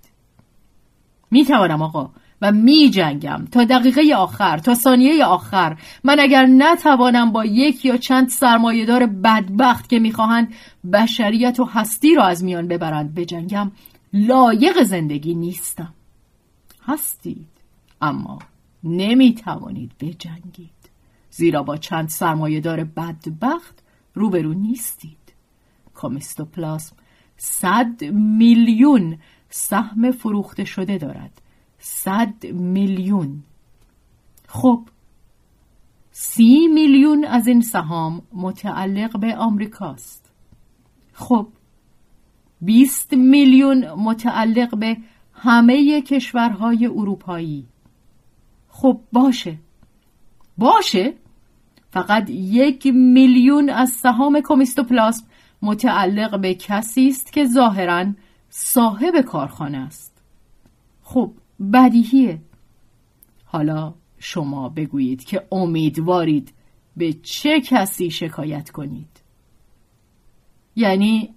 آقا 1.82 2.10
و 2.42 2.52
می 2.52 2.90
جنگم 2.90 3.44
تا 3.52 3.64
دقیقه 3.64 4.14
آخر 4.16 4.58
تا 4.58 4.74
ثانیه 4.74 5.24
آخر. 5.24 5.76
من 6.04 6.20
اگر 6.20 6.46
نتوانم 6.46 7.32
با 7.32 7.44
یک 7.44 7.84
یا 7.84 7.96
چند 7.96 8.28
سرمایهدار 8.28 9.06
بدبخت 9.06 9.88
که 9.88 9.98
می‌خواهند 9.98 10.54
بشریت 10.92 11.60
و 11.60 11.64
هستی 11.64 12.14
را 12.14 12.24
از 12.24 12.44
میان 12.44 12.68
ببرند 12.68 13.14
بجنگم 13.14 13.72
لایق 14.12 14.82
زندگی 14.82 15.34
نیستم. 15.34 15.94
هستید 16.82 17.48
اما 18.00 18.38
نمی 18.84 19.34
توانید 19.34 19.92
بجنگید. 20.00 20.90
زیرا 21.30 21.62
با 21.62 21.76
چند 21.76 22.08
سرمایهدار 22.08 22.84
بدبخت 22.84 23.82
روبرو 24.14 24.54
نیستید. 24.54 25.16
کامیستوپلاسم 25.94 26.96
صد 27.36 28.04
میلیون 28.14 29.18
سهم 29.50 30.11
فروخته 30.11 30.64
شده 30.64 30.98
دارد. 30.98 31.40
صد 31.78 32.46
میلیون. 32.46 33.42
خب 34.46 34.88
سی 36.12 36.66
میلیون 36.66 37.24
از 37.24 37.46
این 37.46 37.61
سهام 37.61 38.22
متعلق 38.32 39.20
به 39.20 39.36
آمریکاست. 39.36 40.30
خب 41.12 41.48
بیست 42.62 43.12
میلیون 43.12 43.90
متعلق 43.90 44.78
به 44.78 44.96
همه 45.32 46.02
کشورهای 46.02 46.86
اروپایی. 46.86 47.66
خب 48.68 49.00
باشه. 49.12 49.58
باشه. 50.58 51.14
فقط 51.90 52.30
یک 52.30 52.86
میلیون 52.86 53.70
از 53.70 53.90
سهام 53.90 54.40
کومیستوپلاسم 54.40 55.26
متعلق 55.62 56.40
به 56.40 56.54
کسی 56.54 57.08
است 57.08 57.32
که 57.32 57.44
ظاهرا 57.44 58.06
صاحب 58.50 59.20
کارخانه 59.20 59.78
است. 59.78 60.22
خب 61.02 61.32
بدیهیه. 61.72 62.40
حالا 63.44 63.94
شما 64.18 64.68
بگویید 64.68 65.24
که 65.24 65.46
امیدوارید 65.52 66.52
به 66.96 67.12
چه 67.12 67.61
کسی 67.61 68.11
شکایت 68.11 68.70
کنید. 68.70 69.20
یعنی 70.76 71.34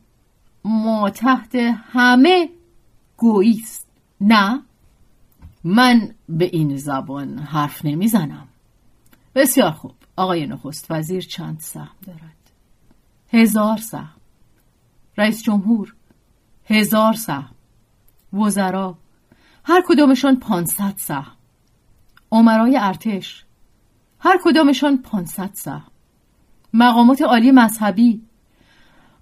ما 0.65 1.09
تحت 1.09 1.55
همه 1.93 2.49
گویست 3.17 3.87
نه 4.21 4.61
من 5.63 6.15
به 6.29 6.45
این 6.45 6.77
زبان 6.77 7.39
حرف 7.39 7.85
نمی‌زنم. 7.85 8.47
بسیار 9.35 9.71
خوب. 9.71 9.91
آقای 10.15 10.47
نخست 10.47 10.91
وزیر 10.91 11.21
چند 11.23 11.59
سهم 11.59 11.95
دارد؟ 12.05 12.51
هزار 13.33 13.77
سهم. 13.77 14.21
رئیس 15.17 15.43
جمهور 15.43 15.95
هزار 16.65 17.13
سهم. 17.13 17.55
وزرا 18.33 18.97
هر 19.63 19.83
کدامشان 19.87 20.39
پانصد 20.39 20.93
سهم. 20.97 21.35
عمرای 22.31 22.77
ارتش 22.77 23.45
هر 24.19 24.39
کدامشان 24.43 24.97
پانصد 24.97 25.49
سهم. 25.53 25.91
مقامات 26.73 27.21
عالی 27.21 27.51
مذهبی 27.51 28.21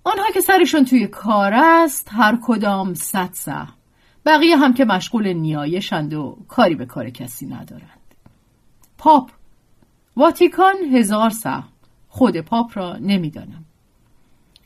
آنها 0.04 0.32
که 0.34 0.42
سرشون 0.42 0.86
توی 0.86 1.08
کار 1.08 1.54
است 1.54 2.08
هر 2.12 2.38
کدام 2.44 2.94
صد 2.94 3.30
سهم 3.34 3.74
بقیه 4.26 4.58
هم 4.58 4.74
که 4.74 4.86
مشغول 4.86 5.34
نیایشند 5.34 6.14
و 6.14 6.38
کاری 6.48 6.76
به 6.76 6.86
کار 6.86 7.10
کسی 7.10 7.46
ندارند. 7.46 8.16
پاپ. 8.98 9.32
واتیکان 10.16 10.76
هزار 10.94 11.30
سهم 11.30 11.68
خود 12.08 12.38
پاپ 12.38 12.78
را 12.78 12.98
نمی‌دانم. 12.98 13.66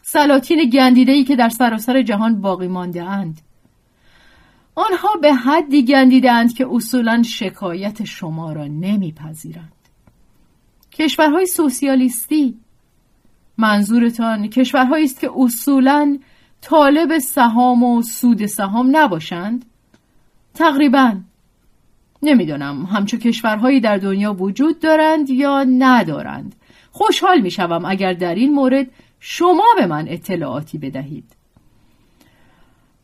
سلاطین 0.01 0.69
گندیدهی 0.69 1.23
که 1.23 1.35
در 1.35 1.49
سراسر 1.49 2.01
جهان 2.01 2.41
باقی 2.41 2.67
مانده 2.67 3.03
اند 3.03 3.41
آنها 4.75 5.15
به 5.21 5.33
حدی 5.33 5.85
گندیدند 5.85 6.53
که 6.53 6.67
اصولا 6.71 7.23
شکایت 7.23 8.03
شما 8.03 8.53
را 8.53 8.67
نمیپذیرند. 8.67 9.71
کشورهای 10.91 11.45
سوسیالیستی 11.45 12.59
منظورتان 13.57 14.47
کشورهایی 14.47 15.05
است 15.05 15.19
که 15.19 15.29
اصولا 15.35 16.19
طالب 16.61 17.17
سهام 17.17 17.83
و 17.83 18.01
سود 18.01 18.45
سهام 18.45 18.97
نباشند؟ 18.97 19.65
تقریبا. 20.53 21.17
نمی‌دانم 22.23 22.85
همچو 22.85 23.17
کشورهایی 23.17 23.79
در 23.79 23.97
دنیا 23.97 24.33
وجود 24.33 24.79
دارند 24.79 25.29
یا 25.29 25.63
ندارند. 25.63 26.55
خوشحال 26.91 27.41
می‌شوم 27.41 27.85
اگر 27.85 28.13
در 28.13 28.35
این 28.35 28.53
مورد 28.53 28.87
شما 29.19 29.65
به 29.77 29.85
من 29.85 30.05
اطلاعاتی 30.07 30.77
بدهید. 30.77 31.35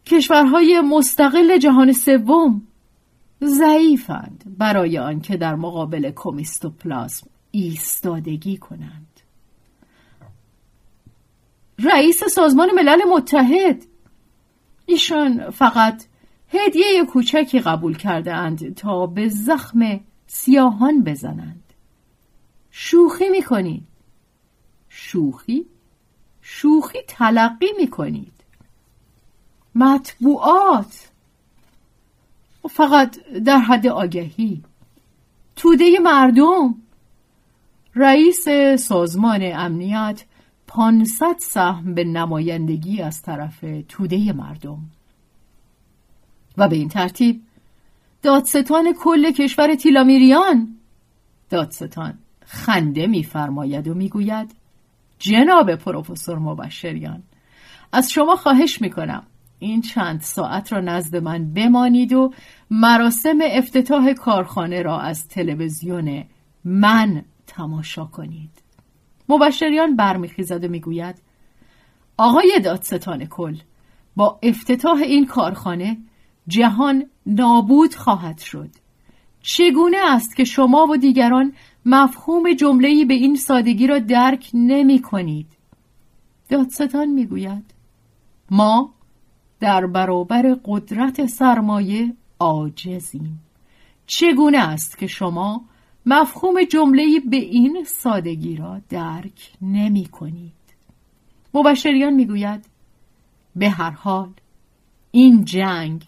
کشورهای 0.06 0.82
مستقل 0.82 1.58
جهان 1.58 1.92
سوم 1.92 2.62
ضعیفند 3.44 4.56
برای 4.58 4.98
آنکه 4.98 5.38
در 5.38 5.56
مقابل 5.56 6.12
کومیستوپلاسم 6.12 7.28
ایستادگی 7.52 8.58
کنند. 8.58 9.11
رئیس 11.84 12.24
سازمان 12.24 12.70
ملل 12.76 13.02
متحد. 13.04 13.84
ایشان 14.86 15.50
فقط 15.50 16.04
هدیه 16.54 17.06
کوچکی 17.06 17.60
قبول 17.60 17.98
کرده 17.98 18.34
اند 18.34 18.76
تا 18.76 19.06
به 19.08 19.28
زخم 19.28 20.00
سیاهان 20.28 21.04
بزنند. 21.04 21.64
شوخی 22.72 23.30
می‌کنید. 23.30 23.88
شوخی؟ 24.90 25.66
شوخی 26.42 27.00
تلقی 27.08 27.70
می‌کنید. 27.78 28.34
مطبوعات. 29.76 31.10
فقط 32.70 33.20
در 33.46 33.58
حد 33.58 33.88
آگهی. 33.88 34.64
توده 35.56 36.00
مردم. 36.00 36.76
رئیس 37.96 38.50
سازمان 38.80 39.40
امنیت 39.44 40.24
500 40.74 41.36
سهم 41.40 41.94
به 41.94 42.04
نمایندگی 42.04 43.02
از 43.02 43.22
طرف 43.22 43.66
توده 43.90 44.34
مردم. 44.34 44.80
و 46.58 46.68
به 46.68 46.76
این 46.76 46.90
ترتیب 46.90 47.42
دادستان 48.22 48.94
کل 49.00 49.32
کشور 49.32 49.76
تیلامیریان 49.76 50.78
دادستان 51.50 52.14
خنده 52.46 53.08
میفرماید 53.08 53.88
و 53.88 53.94
می‌گوید 53.94 54.52
جناب 55.20 55.76
پروفسور 55.76 56.40
مبشریان 56.40 57.24
از 57.92 58.12
شما 58.12 58.36
خواهش 58.36 58.82
می‌کنم 58.82 59.24
این 59.60 59.82
چند 59.82 60.22
ساعت 60.22 60.74
را 60.74 60.82
نزد 60.82 61.16
من 61.16 61.54
بمانید 61.54 62.14
و 62.14 62.34
مراسم 62.70 63.40
افتتاح 63.42 64.14
کارخانه 64.14 64.82
را 64.82 65.00
از 65.00 65.28
تلویزیون 65.28 66.24
من 66.64 67.24
تماشا 67.48 68.06
کنید. 68.06 68.61
مبشریان 69.32 69.96
برمیخیزد 69.96 70.64
و 70.64 70.68
می‌گوید 70.68 71.16
آقای 72.18 72.60
دادستان 72.64 73.26
کل 73.26 73.58
با 74.16 74.40
افتتاح 74.44 74.98
این 74.98 75.26
کارخانه 75.26 75.98
جهان 76.48 77.06
نابود 77.26 77.96
خواهد 77.96 78.38
شد. 78.38 78.70
چگونه 79.42 79.98
است 79.98 80.36
که 80.36 80.44
شما 80.44 80.88
و 80.88 80.98
دیگران 80.98 81.54
مفهوم 81.86 82.54
جمله‌ای 82.54 83.06
به 83.06 83.14
این 83.14 83.36
سادگی 83.36 83.88
را 83.88 84.00
درک 84.00 84.50
نمی 84.54 85.02
کنید 85.02 85.48
دادستان 86.50 87.06
می‌گوید 87.10 87.74
ما 88.52 88.94
در 89.60 89.86
برابر 89.86 90.58
قدرت 90.66 91.26
سرمایه 91.26 92.14
عاجزیم. 92.40 93.40
چگونه 94.08 94.58
است 94.58 94.98
که 94.98 95.08
شما 95.08 95.62
مفهوم 96.06 96.64
جمله 96.64 97.20
به 97.30 97.38
این 97.38 97.84
سادگی 97.88 98.56
را 98.56 98.82
درک 98.90 99.52
نمی 99.62 100.06
کنید. 100.06 100.52
مبشریان 101.54 102.14
می‌گوید 102.14 102.66
به 103.56 103.70
هر 103.70 103.92
حال 103.92 104.30
این 105.12 105.46
جنگ 105.46 106.04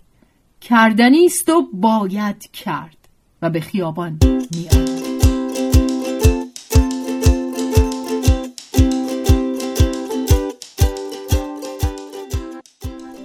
کردنی 0.61 1.25
است 1.25 1.49
و 1.49 1.69
باید 1.73 2.51
کرد 2.51 2.97
و 3.41 3.49
به 3.49 3.59
خیابان 3.59 4.19
میاد 4.55 4.93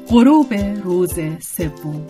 غروب 0.09 0.55
روز 0.55 1.15
سوم 1.41 2.07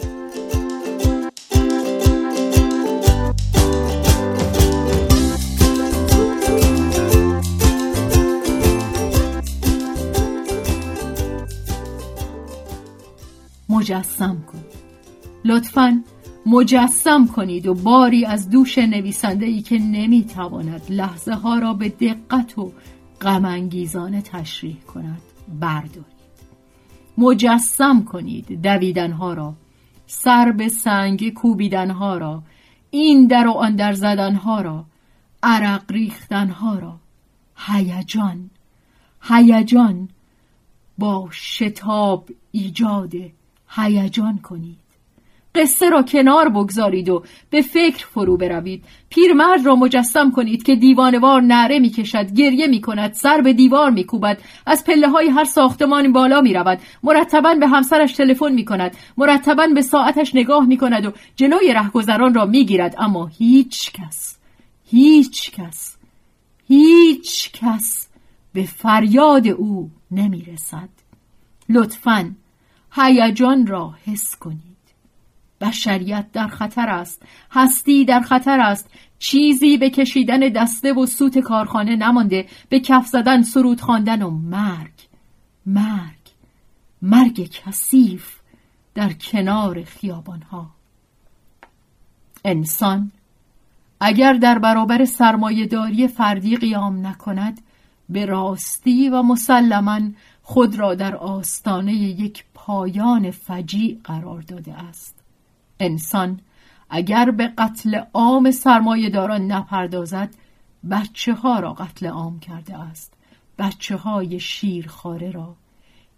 مجسم 13.78 14.44
کنید 14.52 14.88
لطفا 15.44 16.02
مجسم 16.46 17.26
کنید 17.26 17.66
و 17.66 17.74
باری 17.74 18.24
از 18.24 18.50
دوش 18.50 18.78
نویسنده 18.78 19.46
ای 19.46 19.62
که 19.62 19.78
نمی‌تواند 19.78 20.82
لحظه 20.88 21.34
ها 21.34 21.58
را 21.58 21.74
به 21.74 21.88
دقت 21.88 22.58
و 22.58 22.72
غمانگیزانه 23.20 24.22
تشریح 24.22 24.76
کند 24.94 25.22
بردارید. 25.60 26.18
مجسم 27.18 28.04
کنید 28.04 28.62
دویدنها 28.62 29.34
را 29.34 29.54
سر 30.06 30.52
به 30.52 30.68
سنگ 30.68 31.32
کوبیدنها 31.32 32.18
را 32.18 32.42
این 32.90 33.26
در 33.26 33.46
و 33.46 33.50
آن 33.50 33.76
در 33.76 33.92
زدنها 33.92 34.60
را 34.60 34.84
عرق 35.42 35.92
ریختنها 35.92 36.78
را. 36.78 36.96
هیجان 37.56 38.50
هیجان 39.22 40.08
با 40.98 41.28
شتاب 41.32 42.28
ایجاد 42.52 43.12
هیجان 43.76 44.38
کنید. 44.38 44.78
قصه 45.54 45.90
را 45.90 46.02
کنار 46.02 46.48
بگذارید 46.48 47.08
و 47.08 47.24
به 47.50 47.62
فکر 47.62 48.06
فرو 48.06 48.36
بروید. 48.36 48.84
پیرمرد 49.10 49.66
را 49.66 49.76
مجسم 49.76 50.30
کنید 50.30 50.62
که 50.62 50.76
دیوانوار 50.76 51.42
نعره 51.42 51.78
می‌کشد 51.78 52.32
گریه 52.32 52.66
می‌کند 52.66 53.12
سر 53.12 53.40
به 53.40 53.52
دیوار 53.52 53.90
میکوبد 53.90 54.40
از 54.66 54.84
پله 54.84 55.08
های 55.08 55.28
هر 55.28 55.44
ساختمان 55.44 56.12
بالا 56.12 56.40
می‌رود. 56.40 56.78
مرتبا 57.02 57.54
به 57.54 57.68
همسرش 57.68 58.12
تلفن 58.12 58.52
می‌کند 58.52 58.96
مرتبا 59.16 59.66
به 59.74 59.82
ساعتش 59.82 60.34
نگاه 60.34 60.66
می‌کند 60.66 61.06
و 61.06 61.12
جلوی 61.36 61.72
رهگذران 61.72 62.34
را 62.34 62.44
می‌گیرد. 62.44 62.94
اما 62.98 63.26
هیچ 63.26 63.92
کس 63.92 64.36
هیچ 64.90 65.50
کس 65.50 65.96
هیچ 66.68 67.52
کس 67.52 68.08
به 68.52 68.62
فریاد 68.62 69.48
او 69.48 69.90
نمی‌رسد. 70.10 70.88
لطفا 71.68 72.34
هیجان 72.98 73.66
را 73.66 73.94
حس 74.06 74.36
کنید. 74.36 74.62
بشریت 75.60 76.26
در 76.32 76.48
خطر 76.48 76.88
است. 76.88 77.22
هستی 77.50 78.04
در 78.04 78.20
خطر 78.20 78.60
است. 78.60 78.90
چیزی 79.18 79.76
به 79.76 79.90
کشیدن 79.90 80.40
دسته 80.40 80.92
و 80.92 81.06
سوت 81.06 81.38
کارخانه 81.38 81.96
نمانده. 81.96 82.46
به 82.68 82.80
کف 82.80 83.06
زدن 83.06 83.42
سرود 83.42 83.80
خواندن 83.80 84.22
و 84.22 84.30
مرگ. 84.30 84.92
مرگ. 85.66 86.18
مرگ 87.02 87.48
کثیف 87.50 88.36
در 88.94 89.12
کنار 89.12 89.82
خیابانها. 89.82 90.70
انسان 92.44 93.12
اگر 94.00 94.32
در 94.32 94.58
برابر 94.58 95.04
سرمایهداری 95.04 96.08
فردی 96.08 96.56
قیام 96.56 97.06
نکند 97.06 97.60
به 98.08 98.26
راستی 98.26 99.08
و 99.08 99.22
مسلما 99.22 100.00
خود 100.42 100.78
را 100.78 100.94
در 100.94 101.16
آستانه 101.16 101.94
یک 101.94 102.44
پایان 102.68 103.30
فجیع 103.30 103.98
قرار 104.04 104.42
داده 104.42 104.74
است. 104.74 105.14
انسان 105.80 106.40
اگر 106.90 107.30
به 107.30 107.46
قتل 107.46 108.00
عام 108.14 108.50
سرمایه 108.50 109.10
داران 109.10 109.46
نپردازد 109.52 110.34
بچه 110.90 111.34
ها 111.34 111.60
را 111.60 111.72
قتل 111.72 112.06
عام 112.06 112.40
کرده 112.40 112.78
است. 112.78 113.14
بچه 113.58 113.96
های 113.96 114.40
شیرخاره 114.40 115.30
را. 115.30 115.56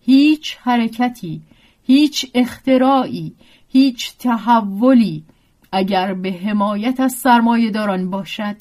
هیچ 0.01 0.57
حرکتی 0.61 1.43
هیچ 1.83 2.31
اختراعی 2.35 3.35
هیچ 3.69 4.17
تحولی 4.19 5.25
اگر 5.73 6.15
به 6.15 6.33
حمایت 6.33 7.01
از 7.01 7.13
سرمایه 7.13 7.71
داران 7.71 8.11
باشد 8.11 8.57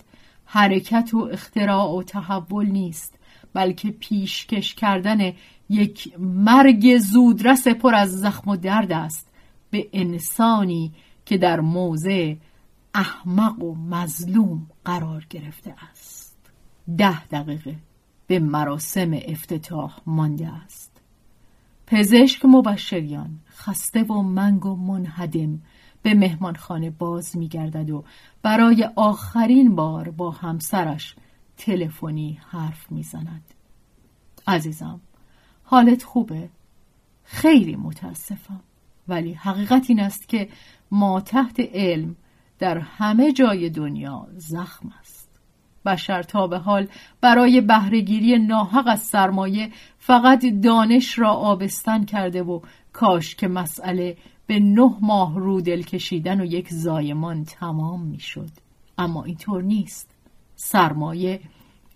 حرکت 0.45 1.13
و 1.13 1.29
اختراع 1.31 1.89
و 1.89 2.03
تحول 2.03 2.65
نیست 2.65 3.19
بلکه 3.53 3.91
پیشکش 3.91 4.75
کردن 4.75 5.33
یک 5.69 6.13
مرگ 6.19 6.97
زودرس 6.97 7.67
پر 7.67 7.95
از 7.95 8.11
زخم 8.11 8.51
و 8.51 8.55
درد 8.55 8.91
است 8.91 9.29
به 9.69 9.89
انسانی 9.93 10.93
که 11.25 11.37
در 11.37 11.59
موضع 11.59 12.35
احمق 12.93 13.63
و 13.63 13.75
مظلوم 13.75 14.67
قرار 14.85 15.25
گرفته 15.29 15.75
است. 15.91 16.37
ده 16.97 17.25
دقیقه 17.25 17.75
به 18.27 18.39
مراسم 18.39 19.11
افتتاح 19.27 19.99
مانده 20.05 20.47
است. 20.47 21.01
پزشک 21.87 22.45
مبشریان 22.45 23.39
خسته 23.49 24.03
و 24.03 24.21
منگ 24.21 24.65
و 24.65 24.75
منهدم 24.75 25.61
به 26.01 26.13
مهمانخانه 26.13 26.89
باز 26.89 27.37
میگردد 27.37 27.89
و 27.89 28.03
برای 28.41 28.89
آخرین 28.95 29.75
بار 29.75 30.09
با 30.09 30.31
همسرش 30.31 31.15
تلفنی 31.57 32.39
حرف 32.49 32.91
می‌زند. 32.91 33.43
عزیزم 34.47 35.01
حالت 35.69 36.03
خوبه. 36.03 36.49
خیلی 37.23 37.75
متاسفم. 37.75 38.61
ولی 39.07 39.33
حقیقت 39.33 39.85
این 39.89 39.99
است 39.99 40.29
که 40.29 40.49
ما 40.91 41.21
تحت 41.21 41.59
علم 41.59 42.15
در 42.59 42.77
همه 42.77 43.31
جای 43.33 43.69
دنیا 43.69 44.27
زخم 44.37 44.91
است. 44.99 45.29
بشر 45.85 46.23
تا 46.23 46.47
به 46.47 46.57
حال 46.57 46.87
برای 47.21 47.61
بهرهگیری 47.61 48.39
ناحق 48.39 48.87
از 48.87 48.99
سرمایه 48.99 49.71
فقط 49.97 50.45
دانش 50.63 51.19
را 51.19 51.31
آبستن 51.31 52.05
کرده 52.05 52.43
و 52.43 52.59
کاش 52.93 53.35
که 53.35 53.47
مسئله 53.47 54.17
به 54.47 54.59
نه 54.59 54.95
ماه 55.01 55.39
رو 55.39 55.61
دل 55.61 55.81
کشیدن 55.81 56.41
و 56.41 56.45
یک 56.45 56.69
زایمان 56.69 57.43
تمام 57.43 58.01
می‌شد. 58.01 58.49
اما 58.97 59.23
اینطور 59.23 59.63
نیست. 59.63 60.09
سرمایه 60.55 61.39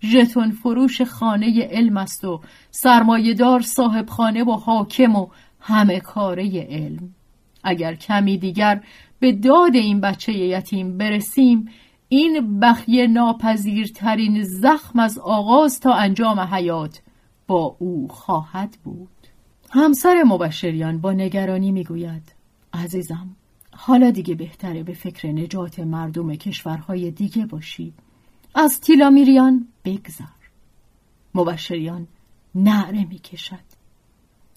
ژتون 0.04 0.50
فروش 0.50 1.02
خانه 1.02 1.68
علم 1.70 1.96
است 1.96 2.24
و 2.24 2.40
سرمایه 2.70 3.34
دار 3.34 3.60
صاحب 3.60 4.08
خانه 4.08 4.44
و 4.44 4.52
حاکم 4.52 5.16
و 5.16 5.28
همه 5.60 6.00
کاره 6.00 6.66
علم. 6.70 7.14
اگر 7.64 7.94
کمی 7.94 8.38
دیگر 8.38 8.80
به 9.18 9.32
داد 9.32 9.74
این 9.74 10.00
بچه 10.00 10.32
یتیم 10.32 10.98
برسیم 10.98 11.68
این 12.08 12.60
بخیه 12.60 13.06
ناپذیرترین 13.06 14.42
زخم 14.42 14.98
از 14.98 15.18
آغاز 15.18 15.80
تا 15.80 15.94
انجام 15.94 16.40
حیات 16.40 17.02
با 17.46 17.76
او 17.78 18.08
خواهد 18.08 18.76
بود. 18.84 19.08
همسر 19.70 20.22
مبشریان 20.26 21.00
با 21.00 21.12
نگرانی 21.12 21.72
می‌گوید 21.72 22.32
عزیزم 22.72 23.36
حالا 23.76 24.10
دیگه 24.10 24.34
بهتره 24.34 24.82
به 24.82 24.92
فکر 24.92 25.28
نجات 25.28 25.80
مردم 25.80 26.34
کشورهای 26.34 27.10
دیگه 27.10 27.46
باشی. 27.46 27.92
از 28.54 28.80
تیلامیریان 28.80 29.68
بگذر 29.84 30.24
مبشریان 31.34 32.06
نعره 32.54 33.04
می‌کشد. 33.04 33.74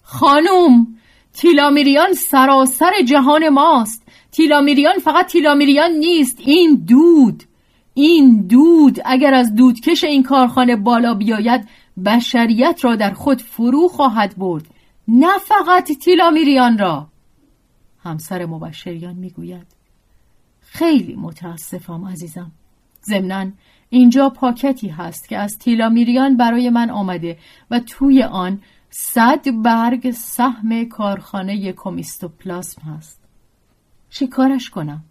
خانوم 0.02 0.96
تیلامیریان 1.32 2.12
سراسر 2.14 2.92
جهان 3.08 3.48
ماست. 3.48 4.02
تیلامیریان 4.32 4.98
فقط 4.98 5.26
تیلامیریان 5.26 5.90
نیست. 5.90 6.36
این 6.40 6.74
دود 6.74 7.42
این 7.94 8.46
دود 8.46 8.98
اگر 9.04 9.34
از 9.34 9.54
دودکش 9.54 10.04
این 10.04 10.22
کارخانه 10.22 10.76
بالا 10.76 11.14
بیاید 11.14 11.68
بشریت 12.04 12.80
را 12.82 12.96
در 12.96 13.12
خود 13.12 13.42
فرو 13.42 13.88
خواهد 13.88 14.36
برد. 14.36 14.66
نه 15.08 15.38
فقط 15.38 15.92
تیلامیریان 15.92 16.78
را. 16.78 17.08
همسر 18.02 18.46
مبشریان 18.46 19.14
می‌گوید 19.14 19.66
خیلی 20.60 21.16
متاسفم 21.16 22.04
عزیزم. 22.04 22.52
ضمنا 23.04 23.50
اینجا 23.90 24.30
پاکتی 24.30 24.88
هست 24.88 25.28
که 25.28 25.38
از 25.38 25.58
تیلامیریان 25.58 26.36
برای 26.36 26.70
من 26.70 26.90
آمده 26.90 27.38
و 27.70 27.80
توی 27.80 28.22
آن 28.22 28.60
صد 28.90 29.62
برگ 29.62 30.10
سهم 30.10 30.84
کارخانه 30.84 31.72
کومیستوپلاسم 31.72 32.82
هست. 32.82 33.20
چیکارش 34.10 34.70
کنم؟ 34.70 35.04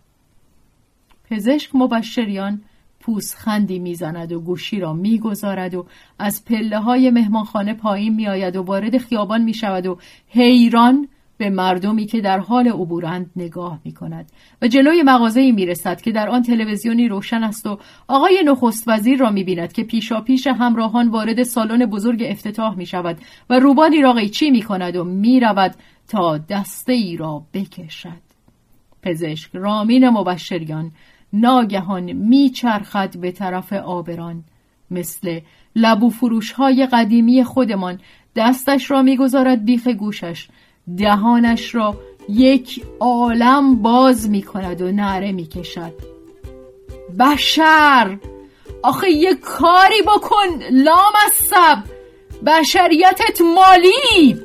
پزشک 1.30 1.76
مبشریان 1.76 2.62
پوسخندی 3.00 3.80
می‌زند 3.80 4.32
و 4.32 4.40
گوشی 4.40 4.80
را 4.80 4.94
می‌گذارد 4.94 5.76
و 5.76 5.86
از 6.20 6.46
پله 6.46 6.80
های 6.80 7.12
مهمانخانه 7.12 7.74
پایین 7.74 8.16
میآید 8.16 8.56
و 8.56 8.64
وارد 8.64 8.98
خیابان 8.98 9.42
می 9.42 9.54
شود 9.54 9.86
و 9.86 9.98
حیران 10.28 11.08
به 11.38 11.50
مردمی 11.50 12.06
که 12.06 12.22
در 12.22 12.40
حال 12.40 12.68
عبورند 12.68 13.32
نگاه 13.36 13.80
می 13.84 13.94
کند 13.94 14.32
و 14.62 14.68
جلوی 14.68 15.04
مغازه 15.04 15.52
می 15.52 15.66
رسد 15.66 16.02
که 16.02 16.12
در 16.12 16.30
آن 16.30 16.42
تلویزیونی 16.42 17.08
روشن 17.08 17.44
است 17.44 17.68
و 17.68 17.80
آقای 18.08 18.44
نخست 18.46 18.84
وزیر 18.88 19.20
را 19.20 19.30
می 19.30 19.44
بیند 19.44 19.74
که 19.74 19.84
پیشا 19.84 20.22
پیش 20.22 20.48
همراهان 20.48 21.10
وارد 21.10 21.44
سالن 21.44 21.86
بزرگ 21.86 22.24
افتتاح 22.26 22.76
می 22.76 22.86
شود 22.86 23.18
و 23.50 23.60
روبانی 23.60 24.02
را 24.02 24.14
قیچی 24.14 24.52
می 24.52 24.62
کند 24.62 24.96
و 24.96 25.04
می 25.04 25.40
رود 25.40 25.76
تا 26.08 26.38
دسته 26.38 26.94
ای 26.94 27.18
را 27.18 27.46
بکشد. 27.54 28.28
پزشک 29.04 29.52
رامین 29.54 30.10
مبشریان 30.10 30.92
ناگهان 31.34 32.12
میچرخد 32.12 33.18
به 33.18 33.32
طرف 33.32 33.74
آبران. 33.74 34.44
مثل 34.92 35.40
لبو 35.76 36.10
فروش 36.10 36.52
های 36.52 36.86
قدیمی 36.86 37.44
خودمان 37.44 38.00
دستش 38.36 38.92
را 38.92 39.02
می‌گذارد 39.02 39.66
بیخ 39.66 39.88
گوشش 39.88 40.48
دهانش 40.98 41.76
را 41.76 41.96
یک 42.30 42.86
عالم 43.00 43.76
باز 43.76 44.30
می 44.30 44.44
کند 44.44 44.82
و 44.82 44.92
نعره 44.92 45.32
می 45.32 45.48
کشد 45.48 45.94
بشر! 47.20 48.18
آخه 48.84 49.10
یه 49.10 49.36
کاری 49.36 50.02
بکن 50.02 50.64
لام 50.72 51.14
از 51.26 51.32
سب 51.34 51.84
بشریتت 52.46 53.42
مالی 53.42 54.42